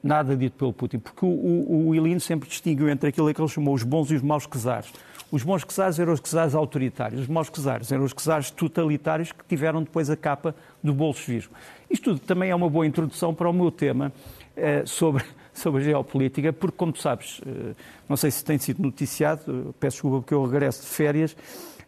nada 0.02 0.36
dito 0.36 0.56
pelo 0.56 0.72
Putin, 0.72 0.98
porque 0.98 1.24
o, 1.24 1.28
o, 1.28 1.88
o 1.88 1.94
Ilyin 1.94 2.18
sempre 2.18 2.48
distinguiu 2.48 2.88
entre 2.88 3.08
aquilo 3.08 3.32
que 3.32 3.40
ele 3.40 3.48
chamou 3.48 3.74
os 3.74 3.82
bons 3.82 4.10
e 4.10 4.14
os 4.14 4.22
maus 4.22 4.46
czares. 4.46 4.92
Os 5.30 5.44
bons 5.44 5.64
czares 5.64 5.98
eram 5.98 6.12
os 6.12 6.20
czares 6.20 6.54
autoritários, 6.54 7.22
os 7.22 7.28
maus 7.28 7.48
czares 7.50 7.92
eram 7.92 8.02
os 8.02 8.12
czares 8.12 8.50
totalitários 8.50 9.30
que 9.30 9.44
tiveram 9.44 9.82
depois 9.82 10.10
a 10.10 10.16
capa 10.16 10.54
do 10.82 10.92
bolchevismo. 10.92 11.52
Isto 11.88 12.14
tudo 12.14 12.20
também 12.20 12.50
é 12.50 12.54
uma 12.54 12.68
boa 12.68 12.86
introdução 12.86 13.32
para 13.32 13.48
o 13.48 13.52
meu 13.52 13.70
tema 13.70 14.12
eh, 14.56 14.82
sobre, 14.86 15.24
sobre 15.54 15.82
a 15.82 15.84
geopolítica, 15.84 16.52
porque, 16.52 16.76
como 16.76 16.92
tu 16.92 17.00
sabes, 17.00 17.40
eh, 17.46 17.74
não 18.08 18.16
sei 18.16 18.30
se 18.30 18.44
tem 18.44 18.58
sido 18.58 18.82
noticiado, 18.82 19.74
peço 19.78 19.96
desculpa 19.96 20.18
porque 20.18 20.34
eu 20.34 20.44
regresso 20.44 20.82
de 20.82 20.88
férias, 20.88 21.36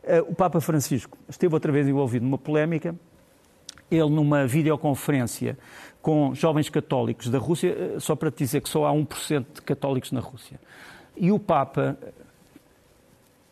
eh, 0.04 0.20
o 0.20 0.34
Papa 0.34 0.60
Francisco 0.60 1.18
esteve 1.28 1.52
outra 1.52 1.72
vez 1.72 1.88
envolvido 1.88 2.24
numa 2.24 2.38
polémica. 2.38 2.94
Ele, 3.90 4.08
numa 4.08 4.46
videoconferência 4.46 5.58
com 6.02 6.34
jovens 6.34 6.68
católicos 6.68 7.28
da 7.28 7.38
Rússia, 7.38 7.68
eh, 7.70 8.00
só 8.00 8.16
para 8.16 8.30
te 8.30 8.38
dizer 8.38 8.60
que 8.60 8.68
só 8.68 8.84
há 8.84 8.92
1% 8.92 9.46
de 9.54 9.62
católicos 9.62 10.10
na 10.10 10.20
Rússia. 10.20 10.60
E 11.16 11.30
o 11.30 11.38
Papa 11.38 11.96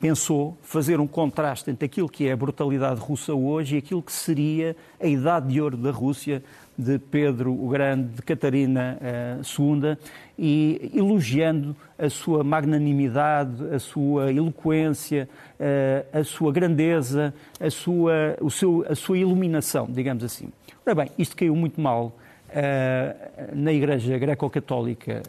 pensou 0.00 0.56
fazer 0.62 0.98
um 0.98 1.06
contraste 1.06 1.70
entre 1.70 1.84
aquilo 1.84 2.08
que 2.08 2.26
é 2.26 2.32
a 2.32 2.36
brutalidade 2.36 2.98
russa 2.98 3.34
hoje 3.34 3.76
e 3.76 3.78
aquilo 3.78 4.02
que 4.02 4.12
seria 4.12 4.74
a 4.98 5.06
idade 5.06 5.48
de 5.48 5.60
ouro 5.60 5.76
da 5.76 5.90
Rússia 5.90 6.42
de 6.76 6.98
Pedro 6.98 7.52
o 7.52 7.68
Grande, 7.68 8.14
de 8.14 8.22
Catarina 8.22 8.98
II, 9.44 9.90
eh, 9.90 9.96
e 10.38 10.90
elogiando 10.94 11.76
a 11.98 12.08
sua 12.08 12.42
magnanimidade, 12.42 13.74
a 13.74 13.78
sua 13.78 14.32
eloquência, 14.32 15.28
eh, 15.58 16.06
a 16.12 16.24
sua 16.24 16.50
grandeza, 16.50 17.34
a 17.60 17.70
sua, 17.70 18.36
o 18.40 18.50
seu, 18.50 18.84
a 18.88 18.94
sua 18.94 19.18
iluminação, 19.18 19.86
digamos 19.90 20.24
assim. 20.24 20.50
Ora 20.86 20.94
bem, 20.94 21.10
isto 21.18 21.36
caiu 21.36 21.54
muito 21.54 21.78
mal 21.78 22.16
eh, 22.52 23.50
na 23.54 23.72
Igreja 23.72 24.18
Greco-Católica 24.18 25.22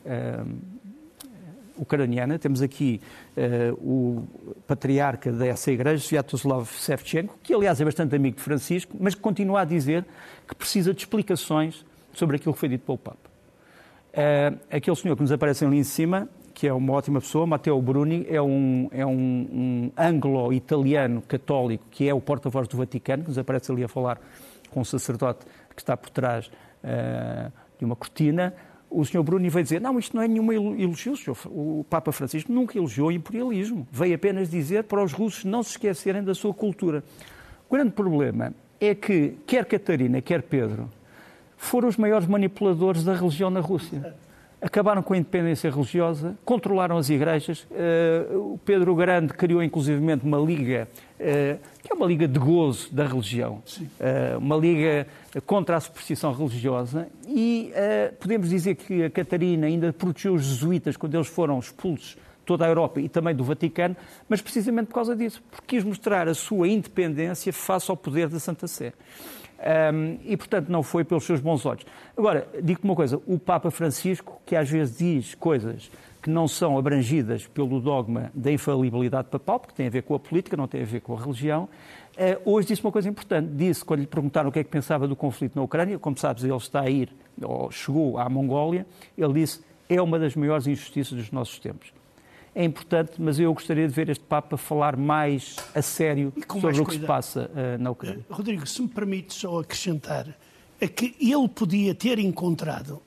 ucraniana. 1.81 2.37
Temos 2.37 2.61
aqui 2.61 3.01
uh, 3.35 3.73
o 3.81 4.27
patriarca 4.67 5.31
dessa 5.31 5.71
igreja, 5.71 6.03
Sviatoslav 6.03 6.67
Shevchenko, 6.67 7.37
que 7.41 7.53
aliás 7.53 7.81
é 7.81 7.85
bastante 7.85 8.15
amigo 8.15 8.37
de 8.37 8.43
Francisco, 8.43 8.95
mas 8.99 9.15
que 9.15 9.21
continua 9.21 9.61
a 9.61 9.65
dizer 9.65 10.05
que 10.47 10.53
precisa 10.53 10.93
de 10.93 10.99
explicações 10.99 11.83
sobre 12.13 12.35
aquilo 12.35 12.53
que 12.53 12.59
foi 12.59 12.69
dito 12.69 12.85
pelo 12.85 12.97
Papa. 12.97 13.31
Uh, 14.11 14.59
aquele 14.69 14.95
senhor 14.95 15.15
que 15.15 15.21
nos 15.21 15.31
aparece 15.31 15.65
ali 15.65 15.77
em 15.77 15.83
cima, 15.83 16.29
que 16.53 16.67
é 16.67 16.73
uma 16.73 16.93
ótima 16.93 17.19
pessoa, 17.19 17.47
Matteo 17.47 17.81
Bruni, 17.81 18.27
é 18.29 18.41
um, 18.41 18.87
é 18.91 19.05
um, 19.05 19.11
um 19.11 19.91
anglo-italiano 19.97 21.21
católico 21.21 21.85
que 21.89 22.07
é 22.07 22.13
o 22.13 22.21
porta-voz 22.21 22.67
do 22.67 22.77
Vaticano, 22.77 23.23
que 23.23 23.29
nos 23.29 23.37
aparece 23.37 23.71
ali 23.71 23.83
a 23.83 23.87
falar 23.87 24.21
com 24.69 24.81
um 24.81 24.85
sacerdote 24.85 25.45
que 25.75 25.81
está 25.81 25.97
por 25.97 26.09
trás 26.09 26.51
uh, 26.83 27.51
de 27.77 27.85
uma 27.85 27.95
cortina. 27.95 28.53
o 28.89 29.03
Sr. 29.05 29.23
Bruno 29.23 29.49
veio 29.49 29.63
dizer, 29.63 29.81
não, 29.81 29.97
isto 29.97 30.15
não 30.15 30.23
é 30.23 30.27
nenhuma 30.27 30.53
elogio, 30.53 31.13
o 31.45 31.85
Papa 31.89 32.11
Francisco 32.11 32.51
nunca 32.51 32.77
elogiou 32.77 33.09
o 33.09 33.11
imperialismo, 33.11 33.87
veio 33.91 34.15
apenas 34.15 34.49
dizer 34.49 34.83
para 34.83 35.03
os 35.03 35.13
russos 35.13 35.45
não 35.45 35.63
se 35.63 35.71
esquecerem 35.71 36.23
da 36.23 36.33
sua 36.33 36.53
cultura. 36.53 37.03
O 37.69 37.73
grande 37.73 37.91
problema 37.91 38.53
é 38.79 38.93
que 38.93 39.37
quer 39.47 39.65
Catarina, 39.65 40.21
quer 40.21 40.41
Pedro, 40.41 40.89
foram 41.55 41.87
os 41.87 41.97
maiores 41.97 42.27
manipuladores 42.27 43.03
da 43.03 43.15
religião 43.15 43.49
na 43.49 43.59
Rússia 43.59 44.15
acabaram 44.61 45.01
com 45.01 45.13
a 45.13 45.17
independência 45.17 45.71
religiosa, 45.71 46.37
controlaram 46.45 46.97
as 46.97 47.09
igrejas. 47.09 47.65
Uh, 47.71 48.53
o 48.53 48.59
Pedro 48.63 48.93
Grande 48.95 49.33
criou 49.33 49.63
inclusivamente 49.63 50.23
uma 50.23 50.37
liga, 50.37 50.87
uh, 51.19 51.59
que 51.81 51.91
é 51.91 51.95
uma 51.95 52.05
liga 52.05 52.27
de 52.27 52.37
gozo 52.37 52.93
da 52.93 53.07
religião, 53.07 53.63
uh, 53.79 54.37
uma 54.37 54.55
liga 54.55 55.07
contra 55.47 55.75
a 55.77 55.79
superstição 55.79 56.31
religiosa. 56.31 57.07
E 57.27 57.71
podemos 58.19 58.49
dizer 58.49 58.75
que 58.75 59.03
a 59.03 59.09
Catarina 59.09 59.65
ainda 59.65 59.93
protegeu 59.93 60.33
os 60.33 60.43
jesuítas 60.43 60.97
quando 60.97 61.15
eles 61.15 61.27
foram 61.27 61.57
expulsos 61.57 62.17
toda 62.45 62.65
a 62.65 62.67
Europa 62.67 62.99
e 62.99 63.07
também 63.07 63.35
do 63.35 63.43
Vaticano, 63.43 63.95
mas 64.27 64.41
precisamente 64.41 64.87
por 64.87 64.95
causa 64.95 65.15
disso, 65.15 65.41
porque 65.49 65.75
quis 65.75 65.83
mostrar 65.83 66.27
a 66.27 66.33
sua 66.33 66.67
independência 66.67 67.51
face 67.53 67.89
ao 67.89 67.97
poder 67.97 68.27
da 68.27 68.39
Santa 68.39 68.67
Sé. 68.67 68.93
Um, 69.61 70.17
e, 70.25 70.35
portanto, 70.35 70.69
não 70.69 70.81
foi 70.81 71.03
pelos 71.03 71.23
seus 71.23 71.39
bons 71.39 71.65
olhos. 71.67 71.85
Agora, 72.17 72.47
digo-te 72.63 72.83
uma 72.83 72.95
coisa: 72.95 73.21
o 73.27 73.37
Papa 73.37 73.69
Francisco, 73.69 74.41
que 74.43 74.55
às 74.55 74.67
vezes 74.67 74.97
diz 74.97 75.35
coisas 75.35 75.91
que 76.19 76.29
não 76.29 76.47
são 76.47 76.77
abrangidas 76.77 77.45
pelo 77.47 77.79
dogma 77.79 78.31
da 78.33 78.51
infalibilidade 78.51 79.27
papal, 79.29 79.59
porque 79.59 79.75
tem 79.75 79.87
a 79.87 79.89
ver 79.89 80.03
com 80.03 80.15
a 80.15 80.19
política, 80.19 80.57
não 80.57 80.67
tem 80.67 80.81
a 80.81 80.85
ver 80.85 81.01
com 81.01 81.15
a 81.15 81.19
religião, 81.19 81.69
uh, 82.15 82.51
hoje 82.51 82.69
disse 82.69 82.83
uma 82.83 82.91
coisa 82.91 83.07
importante. 83.07 83.49
Disse, 83.53 83.85
quando 83.85 83.99
lhe 83.99 84.07
perguntaram 84.07 84.49
o 84.49 84.51
que 84.51 84.59
é 84.59 84.63
que 84.63 84.69
pensava 84.69 85.07
do 85.07 85.15
conflito 85.15 85.55
na 85.55 85.61
Ucrânia, 85.61 85.99
como 85.99 86.17
sabes, 86.17 86.43
ele 86.43 86.55
está 86.55 86.81
a 86.81 86.89
ir, 86.89 87.13
ou 87.39 87.69
chegou 87.71 88.17
à 88.17 88.27
Mongólia, 88.27 88.85
ele 89.15 89.33
disse: 89.33 89.61
é 89.87 90.01
uma 90.01 90.17
das 90.17 90.35
maiores 90.35 90.65
injustiças 90.65 91.15
dos 91.15 91.31
nossos 91.31 91.59
tempos 91.59 92.00
é 92.53 92.63
importante, 92.63 93.13
mas 93.17 93.39
eu 93.39 93.53
gostaria 93.53 93.87
de 93.87 93.93
ver 93.93 94.09
este 94.09 94.23
Papa 94.23 94.57
falar 94.57 94.97
mais 94.97 95.55
a 95.73 95.81
sério 95.81 96.33
sobre 96.59 96.81
o 96.81 96.85
que 96.85 96.95
se 96.95 96.99
passa 96.99 97.49
uh, 97.53 97.81
na 97.81 97.91
Ucrânia. 97.91 98.25
Uh, 98.29 98.33
Rodrigo, 98.33 98.65
se 98.67 98.81
me 98.81 98.87
permite 98.87 99.33
só 99.33 99.59
acrescentar, 99.59 100.27
é 100.79 100.87
que 100.87 101.15
ele 101.19 101.47
podia 101.47 101.95
ter 101.95 102.19
encontrado 102.19 103.01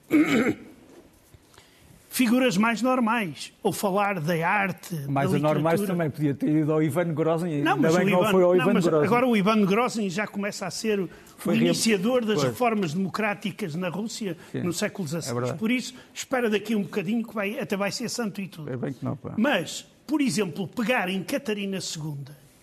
figuras 2.14 2.56
mais 2.56 2.80
normais, 2.80 3.52
ou 3.60 3.72
falar 3.72 4.20
da 4.20 4.48
arte, 4.48 4.94
mais 5.08 5.32
da 5.32 5.36
anormais 5.36 5.80
também, 5.80 6.08
podia 6.08 6.32
ter 6.32 6.48
ido 6.48 6.72
ao 6.72 6.80
Ivan 6.80 7.12
Grozny, 7.12 7.60
não, 7.60 7.76
mas 7.76 7.92
Ivan, 7.92 8.04
não 8.04 8.30
foi 8.30 8.42
ao 8.44 8.54
não, 8.54 8.62
Ivan 8.62 8.80
Grozny. 8.80 9.06
Agora 9.06 9.26
o 9.26 9.36
Ivan 9.36 9.64
Grozny 9.64 10.08
já 10.08 10.24
começa 10.24 10.64
a 10.64 10.70
ser 10.70 11.08
foi 11.36 11.54
o 11.54 11.56
iniciador 11.56 12.24
das 12.24 12.36
pois. 12.36 12.50
reformas 12.50 12.94
democráticas 12.94 13.74
na 13.74 13.88
Rússia 13.88 14.36
Sim. 14.52 14.60
no 14.60 14.72
século 14.72 15.08
XVI. 15.08 15.50
É 15.50 15.52
por 15.54 15.72
isso, 15.72 15.92
espera 16.14 16.48
daqui 16.48 16.76
um 16.76 16.82
bocadinho 16.82 17.26
que 17.26 17.34
vai, 17.34 17.58
até 17.58 17.76
vai 17.76 17.90
ser 17.90 18.08
santo 18.08 18.40
e 18.40 18.46
tudo. 18.46 18.70
É 18.70 18.76
bem 18.76 18.92
que 18.92 19.04
não, 19.04 19.16
pá. 19.16 19.34
Mas, 19.36 19.84
por 20.06 20.20
exemplo, 20.20 20.68
pegar 20.68 21.08
em 21.08 21.20
Catarina 21.20 21.78
II, 21.78 22.14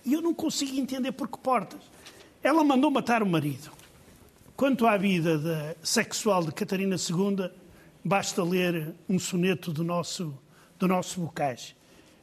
e 0.05 0.13
eu 0.13 0.21
não 0.21 0.33
consigo 0.33 0.79
entender 0.79 1.11
por 1.11 1.27
que 1.27 1.37
portas. 1.37 1.81
Ela 2.41 2.63
mandou 2.63 2.89
matar 2.89 3.21
o 3.21 3.25
marido. 3.25 3.69
Quanto 4.55 4.87
à 4.87 4.95
vida 4.95 5.37
de, 5.37 5.75
sexual 5.85 6.41
de 6.41 6.53
Catarina 6.53 6.95
II, 6.95 7.51
Basta 8.03 8.43
ler 8.43 8.95
um 9.07 9.19
soneto 9.19 9.71
do 9.71 9.83
nosso, 9.83 10.37
do 10.79 10.87
nosso 10.87 11.21
Bocage. 11.21 11.75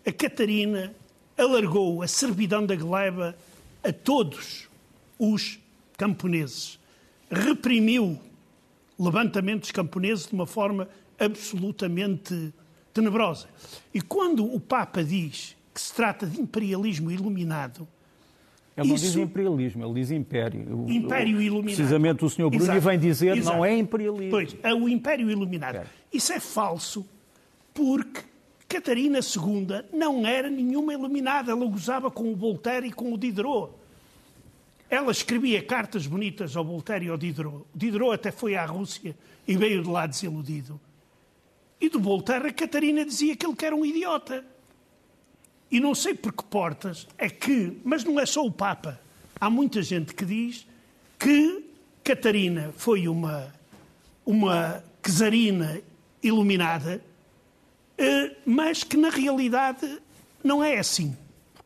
A 0.04 0.12
Catarina 0.12 0.92
alargou 1.36 2.02
a 2.02 2.08
servidão 2.08 2.66
da 2.66 2.74
gleba 2.74 3.36
a 3.84 3.92
todos 3.92 4.68
os 5.18 5.58
camponeses. 5.96 6.78
Reprimiu 7.30 8.18
levantamentos 8.98 9.70
camponeses 9.70 10.26
de 10.26 10.34
uma 10.34 10.46
forma 10.46 10.88
absolutamente 11.18 12.52
tenebrosa. 12.92 13.48
E 13.94 14.00
quando 14.00 14.44
o 14.44 14.58
Papa 14.58 15.04
diz 15.04 15.56
que 15.72 15.80
se 15.80 15.94
trata 15.94 16.26
de 16.26 16.40
imperialismo 16.40 17.10
iluminado, 17.10 17.86
ele 18.80 18.88
não 18.88 18.94
diz 18.96 19.16
imperialismo, 19.16 19.84
ele 19.84 19.94
diz 19.94 20.10
império. 20.10 20.84
Império 20.88 21.42
iluminado. 21.42 21.76
Precisamente 21.76 22.24
o 22.24 22.30
Sr. 22.30 22.48
Bruni 22.48 22.78
vem 22.78 22.98
dizer 22.98 23.36
Exato. 23.36 23.56
não 23.56 23.64
é 23.64 23.76
imperialismo. 23.76 24.30
Pois, 24.30 24.56
é 24.62 24.72
o 24.72 24.88
império 24.88 25.30
iluminado. 25.30 25.76
É. 25.76 25.86
Isso 26.12 26.32
é 26.32 26.38
falso 26.38 27.06
porque 27.74 28.22
Catarina 28.68 29.18
II 29.18 29.84
não 29.92 30.26
era 30.26 30.48
nenhuma 30.48 30.92
iluminada. 30.92 31.52
Ela 31.52 31.66
gozava 31.66 32.10
com 32.10 32.32
o 32.32 32.36
Voltaire 32.36 32.86
e 32.86 32.92
com 32.92 33.12
o 33.12 33.18
Diderot. 33.18 33.72
Ela 34.90 35.10
escrevia 35.10 35.62
cartas 35.62 36.06
bonitas 36.06 36.56
ao 36.56 36.64
Voltaire 36.64 37.06
e 37.06 37.08
ao 37.08 37.18
Diderot. 37.18 37.64
O 37.74 37.78
Diderot 37.78 38.14
até 38.14 38.30
foi 38.30 38.54
à 38.56 38.64
Rússia 38.64 39.16
e 39.46 39.56
veio 39.56 39.82
de 39.82 39.88
lá 39.88 40.06
desiludido. 40.06 40.80
E 41.80 41.88
do 41.88 42.00
Voltaire 42.00 42.48
a 42.48 42.52
Catarina 42.52 43.04
dizia 43.04 43.36
que 43.36 43.46
ele 43.46 43.56
era 43.62 43.74
um 43.74 43.84
idiota. 43.84 44.44
E 45.70 45.80
não 45.80 45.94
sei 45.94 46.14
por 46.14 46.32
que 46.32 46.44
portas 46.44 47.06
é 47.18 47.28
que, 47.28 47.78
mas 47.84 48.04
não 48.04 48.18
é 48.18 48.24
só 48.24 48.44
o 48.44 48.50
Papa. 48.50 48.98
Há 49.40 49.50
muita 49.50 49.82
gente 49.82 50.14
que 50.14 50.24
diz 50.24 50.66
que 51.18 51.64
Catarina 52.02 52.72
foi 52.76 53.06
uma, 53.06 53.52
uma 54.24 54.82
czarina 55.02 55.80
iluminada, 56.22 57.02
eh, 57.98 58.36
mas 58.46 58.82
que 58.82 58.96
na 58.96 59.10
realidade 59.10 60.00
não 60.42 60.64
é 60.64 60.78
assim. 60.78 61.16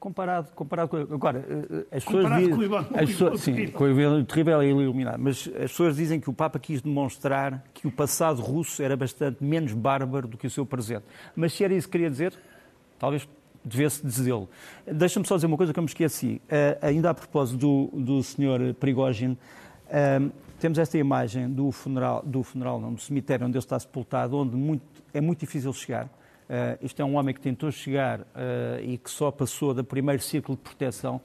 Comparado, 0.01 0.49
comparado 0.57 0.89
com. 0.89 0.97
Agora, 0.97 1.47
eh, 1.49 1.97
as 1.97 2.05
pessoas 2.05 2.37
dizem. 2.37 2.51
Com 2.51 2.59
o 2.59 2.65
Ivan, 2.65 2.87
as 2.93 3.11
pessoas, 3.11 3.41
sim, 3.41 3.69
com 3.69 3.85
o 3.85 3.89
Ivan 3.89 4.25
terrível 4.25 4.61
é 4.61 4.67
iluminado. 4.67 5.21
Mas 5.21 5.49
as 5.49 5.71
pessoas 5.71 5.95
dizem 5.97 6.19
que 6.19 6.29
o 6.29 6.33
Papa 6.33 6.59
quis 6.59 6.83
demonstrar 6.83 7.63
que 7.73 7.87
o 7.87 7.93
passado 7.93 8.43
russo 8.43 8.83
era 8.83 8.97
bastante 8.97 9.45
menos 9.45 9.73
bárbaro 9.73 10.27
do 10.27 10.37
que 10.37 10.49
o 10.49 10.51
seu 10.51 10.67
presente. 10.67 11.05
Mas 11.37 11.53
se 11.53 11.63
era 11.63 11.73
isso 11.73 11.87
que 11.87 11.93
queria 11.93 12.11
dizer, 12.11 12.35
talvez 12.99 13.29
devesse 13.65 14.05
dizê-lo. 14.05 14.49
Deixa-me 14.87 15.27
só 15.27 15.37
dizer 15.37 15.47
uma 15.47 15.57
coisa 15.57 15.73
que 15.73 15.79
eu 15.79 15.83
me 15.83 15.89
esqueci. 15.89 16.41
Uh, 16.45 16.87
ainda 16.87 17.11
a 17.11 17.15
propósito 17.15 17.59
do, 17.59 18.01
do 18.01 18.23
Sr. 18.23 18.75
Prigogine, 18.79 19.39
uh, 19.89 20.33
temos 20.59 20.79
esta 20.79 20.97
imagem 20.99 21.49
do 21.49 21.71
funeral, 21.71 22.23
do 22.25 22.43
funeral 22.43 22.81
não, 22.81 22.95
do 22.95 23.01
cemitério 23.01 23.47
onde 23.47 23.57
ele 23.57 23.65
está 23.65 23.79
sepultado, 23.79 24.37
onde 24.37 24.57
muito, 24.57 24.85
é 25.13 25.21
muito 25.21 25.41
difícil 25.41 25.73
chegar. 25.73 26.07
Uh, 26.07 26.79
isto 26.83 27.01
é 27.01 27.05
um 27.05 27.17
homem 27.17 27.35
que 27.35 27.41
tentou 27.41 27.71
chegar 27.71 28.21
e 28.83 28.99
que 28.99 29.11
só 29.11 29.31
passou 29.31 29.73
do 29.73 29.83
primeiro 29.83 30.23
círculo 30.23 30.57
de 30.57 30.63
proteção. 30.63 31.21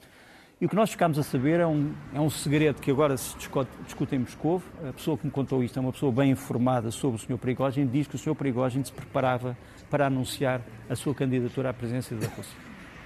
E 0.60 0.66
o 0.66 0.68
que 0.68 0.74
nós 0.74 0.90
ficámos 0.90 1.16
a 1.20 1.22
saber 1.22 1.60
é 1.60 1.66
um, 1.66 1.92
é 2.12 2.20
um 2.20 2.28
segredo 2.28 2.80
que 2.80 2.90
agora 2.90 3.16
se 3.16 3.36
discute, 3.36 3.70
discute 3.84 4.16
em 4.16 4.18
Moscou. 4.18 4.60
A 4.88 4.92
pessoa 4.92 5.16
que 5.16 5.24
me 5.24 5.30
contou 5.30 5.62
isto 5.62 5.78
é 5.78 5.80
uma 5.80 5.92
pessoa 5.92 6.10
bem 6.10 6.32
informada 6.32 6.90
sobre 6.90 7.16
o 7.16 7.18
Sr. 7.18 7.38
Prigogine, 7.38 7.86
diz 7.86 8.08
que 8.08 8.16
o 8.16 8.18
Sr. 8.18 8.34
Prigogine 8.34 8.84
se 8.84 8.90
preparava 8.90 9.56
para 9.88 10.06
anunciar 10.06 10.60
a 10.90 10.96
sua 10.96 11.14
candidatura 11.14 11.70
à 11.70 11.72
presidência 11.72 12.16
da 12.16 12.26
Rússia. 12.26 12.56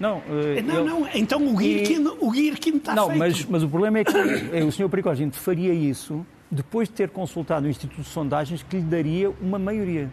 Não, 0.00 0.18
uh, 0.18 0.22
não, 0.64 0.78
ele... 0.78 0.88
não, 0.88 1.08
então 1.14 1.46
o 1.46 1.60
Girkin, 1.60 2.02
e... 2.02 2.08
o 2.08 2.34
Girkin 2.34 2.76
está 2.76 2.94
não, 2.94 3.08
feito. 3.08 3.18
Mas, 3.18 3.44
mas 3.44 3.62
o 3.62 3.68
problema 3.68 3.98
é 3.98 4.04
que 4.04 4.16
é, 4.16 4.64
o 4.64 4.72
Sr. 4.72 4.88
Prigogine 4.88 5.30
faria 5.32 5.74
isso 5.74 6.26
depois 6.50 6.88
de 6.88 6.94
ter 6.94 7.10
consultado 7.10 7.66
o 7.66 7.68
Instituto 7.68 8.00
de 8.00 8.08
Sondagens 8.08 8.62
que 8.62 8.76
lhe 8.76 8.82
daria 8.82 9.30
uma 9.42 9.58
maioria. 9.58 10.10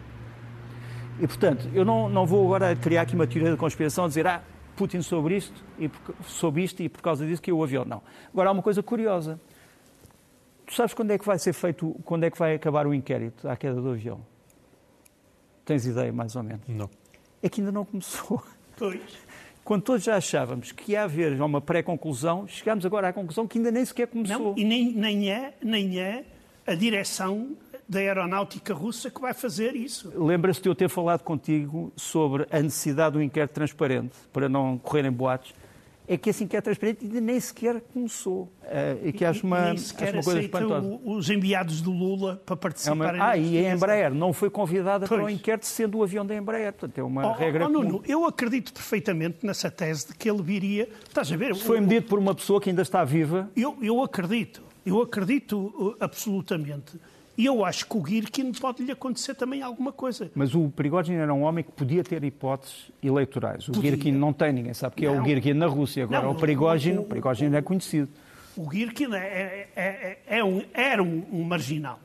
E, 1.18 1.26
portanto, 1.26 1.66
eu 1.72 1.86
não, 1.86 2.06
não 2.06 2.26
vou 2.26 2.44
agora 2.44 2.76
criar 2.76 3.02
aqui 3.02 3.14
uma 3.14 3.26
teoria 3.26 3.50
da 3.50 3.56
conspiração, 3.56 4.06
dizer, 4.08 4.26
ah, 4.26 4.42
Putin 4.80 5.02
sobre 5.02 5.36
isto, 5.36 5.62
e 5.78 5.88
por, 5.90 6.14
sobre 6.24 6.62
isto 6.62 6.82
e 6.82 6.88
por 6.88 7.02
causa 7.02 7.26
disso 7.26 7.42
que 7.42 7.52
o 7.52 7.62
avião. 7.62 7.84
Não. 7.84 8.00
Agora, 8.32 8.48
há 8.48 8.52
uma 8.52 8.62
coisa 8.62 8.82
curiosa. 8.82 9.38
Tu 10.64 10.72
sabes 10.72 10.94
quando 10.94 11.10
é 11.10 11.18
que 11.18 11.26
vai 11.26 11.38
ser 11.38 11.52
feito, 11.52 11.94
quando 12.02 12.24
é 12.24 12.30
que 12.30 12.38
vai 12.38 12.54
acabar 12.54 12.86
o 12.86 12.94
inquérito 12.94 13.46
à 13.46 13.56
queda 13.56 13.78
do 13.78 13.90
avião? 13.90 14.24
Tens 15.66 15.84
ideia, 15.84 16.10
mais 16.10 16.34
ou 16.34 16.42
menos? 16.42 16.66
Não. 16.66 16.88
É 17.42 17.48
que 17.50 17.60
ainda 17.60 17.70
não 17.70 17.84
começou. 17.84 18.42
Pois. 18.78 19.02
Quando 19.62 19.82
todos 19.82 20.02
já 20.02 20.16
achávamos 20.16 20.72
que 20.72 20.92
ia 20.92 21.02
haver 21.02 21.38
uma 21.42 21.60
pré-conclusão, 21.60 22.48
chegámos 22.48 22.86
agora 22.86 23.08
à 23.08 23.12
conclusão 23.12 23.46
que 23.46 23.58
ainda 23.58 23.70
nem 23.70 23.84
sequer 23.84 24.06
começou. 24.06 24.38
Não, 24.38 24.54
e 24.56 24.64
nem, 24.64 24.94
nem, 24.94 25.30
é, 25.30 25.52
nem 25.62 26.00
é 26.00 26.24
a 26.66 26.74
direção 26.74 27.54
da 27.90 27.98
aeronáutica 27.98 28.72
russa 28.72 29.10
que 29.10 29.20
vai 29.20 29.34
fazer 29.34 29.74
isso. 29.74 30.12
Lembra-se 30.14 30.62
de 30.62 30.68
eu 30.68 30.74
ter 30.74 30.88
falado 30.88 31.22
contigo 31.22 31.92
sobre 31.96 32.46
a 32.50 32.62
necessidade 32.62 33.14
do 33.14 33.22
inquérito 33.22 33.52
transparente, 33.52 34.14
para 34.32 34.48
não 34.48 34.78
correrem 34.78 35.10
boatos 35.10 35.52
é 36.10 36.16
que 36.16 36.32
que 36.32 36.56
é 36.56 36.60
transparente 36.60 37.04
ainda 37.04 37.20
nem 37.20 37.38
sequer 37.38 37.80
começou. 37.92 38.52
Uh, 38.64 39.06
e 39.06 39.12
que 39.12 39.24
acho 39.24 39.46
uma, 39.46 39.66
nem 39.66 39.76
sequer 39.76 40.08
acho 40.08 40.16
uma 40.16 40.22
coisa 40.24 40.40
espantosa. 40.40 41.00
os 41.04 41.30
enviados 41.30 41.80
do 41.80 41.92
Lula 41.92 42.42
para 42.44 42.56
participar. 42.56 43.14
É 43.14 43.16
uma... 43.16 43.28
Ah, 43.30 43.36
e 43.36 43.64
a 43.64 43.72
Embraer 43.72 44.12
não 44.12 44.32
foi 44.32 44.50
convidada 44.50 45.06
pois. 45.06 45.20
para 45.20 45.24
o 45.28 45.30
inquérito 45.30 45.66
sendo 45.66 45.98
o 45.98 46.02
avião 46.02 46.26
da 46.26 46.34
Embraer. 46.34 46.72
Portanto, 46.72 46.98
é 46.98 47.04
uma 47.04 47.28
oh, 47.28 47.32
regra. 47.32 47.66
Oh, 47.66 47.68
Nuno, 47.68 48.02
eu 48.08 48.26
acredito 48.26 48.72
perfeitamente 48.72 49.46
nessa 49.46 49.70
tese 49.70 50.08
de 50.08 50.14
que 50.14 50.28
ele 50.28 50.42
viria. 50.42 50.88
Estás 51.06 51.30
a 51.30 51.36
ver? 51.36 51.54
Foi 51.54 51.80
medido 51.80 52.08
por 52.08 52.18
uma 52.18 52.34
pessoa 52.34 52.60
que 52.60 52.68
ainda 52.70 52.82
está 52.82 53.04
viva. 53.04 53.48
Eu, 53.54 53.78
eu 53.80 54.02
acredito. 54.02 54.64
Eu 54.84 55.00
acredito 55.02 55.72
uh, 55.78 55.96
absolutamente 56.00 56.98
e 57.40 57.46
eu 57.46 57.64
acho 57.64 57.86
que 57.86 57.96
o 57.96 58.06
Girkin 58.06 58.52
pode-lhe 58.52 58.92
acontecer 58.92 59.34
também 59.34 59.62
alguma 59.62 59.90
coisa. 59.92 60.30
Mas 60.34 60.54
o 60.54 60.68
Prigogine 60.68 61.16
era 61.16 61.32
um 61.32 61.40
homem 61.44 61.64
que 61.64 61.72
podia 61.72 62.04
ter 62.04 62.22
hipóteses 62.22 62.90
eleitorais. 63.02 63.66
O 63.66 63.72
podia. 63.72 63.92
Girkin 63.92 64.12
não 64.12 64.30
tem, 64.30 64.52
ninguém 64.52 64.74
sabe 64.74 64.96
que 64.96 65.06
é 65.06 65.10
o 65.10 65.24
Girkin 65.24 65.54
na 65.54 65.64
Rússia. 65.64 66.04
Agora 66.04 66.24
não, 66.24 66.32
o 66.32 66.34
Prigogine, 66.34 66.98
o, 66.98 67.00
o, 67.00 67.04
Prigogine 67.06 67.56
é 67.56 67.62
conhecido. 67.62 68.10
O 68.54 68.70
Girkin 68.70 69.14
é, 69.14 69.68
é, 69.74 70.18
é, 70.28 70.38
é 70.38 70.44
um, 70.44 70.62
era 70.74 71.02
um, 71.02 71.24
um, 71.32 71.42
marginal. 71.42 71.98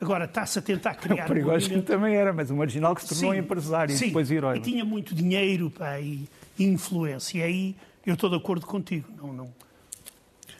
Agora 0.00 0.24
está-se 0.24 0.58
a 0.58 0.62
tentar 0.62 0.94
criar. 0.96 1.26
O 1.26 1.28
perigoso 1.28 1.74
um 1.74 1.82
também 1.82 2.16
era, 2.16 2.32
mas 2.32 2.50
um 2.50 2.56
marginal 2.56 2.94
que 2.94 3.02
se 3.02 3.08
tornou 3.08 3.34
sim, 3.34 3.40
empresário 3.40 3.94
sim, 3.94 4.04
e 4.04 4.08
depois 4.08 4.30
herói. 4.30 4.56
E 4.56 4.60
tinha 4.60 4.82
muito 4.82 5.14
dinheiro 5.14 5.70
pá, 5.70 6.00
e 6.00 6.26
influência. 6.58 7.40
E 7.40 7.42
aí 7.42 7.76
eu 8.06 8.14
estou 8.14 8.30
de 8.30 8.36
acordo 8.36 8.64
contigo. 8.64 9.06
Não, 9.14 9.30
não... 9.30 9.52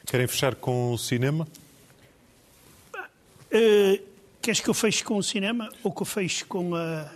Querem 0.04 0.26
fechar 0.26 0.54
com 0.56 0.92
o 0.92 0.98
cinema? 0.98 1.48
Uh, 3.52 4.02
queres 4.42 4.60
que 4.60 4.68
eu 4.68 4.74
feche 4.74 5.02
com 5.02 5.16
o 5.16 5.22
cinema 5.22 5.68
ou 5.82 5.92
que 5.92 6.02
eu 6.02 6.06
feche 6.06 6.44
com 6.44 6.74
a, 6.74 7.10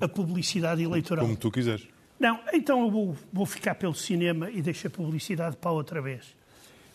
a 0.00 0.08
publicidade 0.08 0.82
eleitoral? 0.82 1.24
Como 1.24 1.36
tu 1.36 1.50
quiseres. 1.50 1.86
Não, 2.18 2.40
então 2.52 2.82
eu 2.82 2.90
vou, 2.90 3.16
vou 3.32 3.46
ficar 3.46 3.74
pelo 3.74 3.94
cinema 3.94 4.50
e 4.50 4.62
deixo 4.62 4.86
a 4.86 4.90
publicidade 4.90 5.56
para 5.56 5.70
outra 5.70 6.00
vez. 6.00 6.24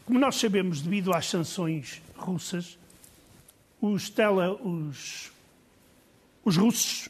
Como 0.06 0.18
nós 0.18 0.36
sabemos, 0.38 0.82
devido 0.82 1.14
às 1.14 1.28
sanções 1.28 2.02
russas, 2.16 2.80
os, 3.80 4.10
tele, 4.10 4.58
os, 4.64 5.32
os 6.44 6.58
russos 6.58 7.10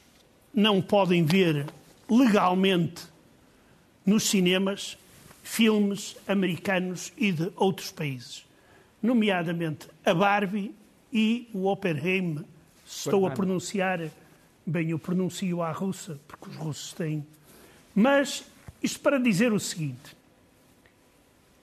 não 0.54 0.82
podem 0.82 1.24
ver 1.24 1.66
legalmente 2.10 3.04
nos 4.06 4.24
cinemas 4.24 4.98
filmes 5.44 6.18
americanos 6.28 7.14
e 7.18 7.32
de 7.32 7.52
outros 7.56 7.92
países, 7.92 8.46
nomeadamente 9.02 9.88
a 10.06 10.14
Barbie 10.14 10.74
e 11.12 11.50
o 11.54 11.68
Oppenheim. 11.68 12.46
Estou 12.86 13.28
a 13.28 13.32
pronunciar, 13.32 14.00
bem, 14.66 14.90
eu 14.90 15.00
pronuncio 15.00 15.62
à 15.62 15.72
russa, 15.72 16.20
porque 16.28 16.50
os 16.50 16.56
russos 16.56 16.94
têm. 16.94 17.26
Mas 17.94 18.44
isto 18.82 19.00
para 19.00 19.20
dizer 19.20 19.54
o 19.54 19.60
seguinte: 19.60 20.18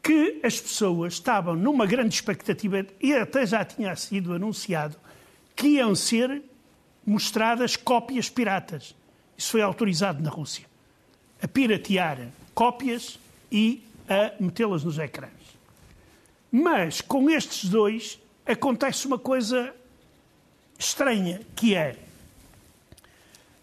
que 0.03 0.41
as 0.45 0.61
pessoas 0.61 1.15
estavam 1.15 1.57
numa 1.57 1.85
grande 1.85 2.15
expectativa, 2.15 2.87
e 3.01 3.13
até 3.13 3.45
já 3.45 3.65
tinha 3.65 3.95
sido 3.97 4.33
anunciado, 4.33 4.97
que 5.55 5.67
iam 5.67 5.95
ser 5.95 6.43
mostradas 7.05 7.77
cópias 7.77 8.31
piratas. 8.31 8.95
Isso 9.37 9.51
foi 9.53 9.63
autorizado 9.63 10.23
na 10.23 10.31
Rússia. 10.31 10.67
A 11.43 11.49
piratear 11.49 12.29
cópias 12.55 13.19
e 13.51 13.83
a 14.09 14.33
metê-las 14.41 14.85
nos 14.85 14.99
ecrãs. 14.99 15.31
Mas 16.51 17.01
com 17.01 17.29
estes 17.29 17.69
dois 17.69 18.19
acontece 18.47 19.07
uma 19.07 19.19
coisa 19.19 19.75
estranha, 20.79 21.41
que 21.55 21.75
é 21.75 21.97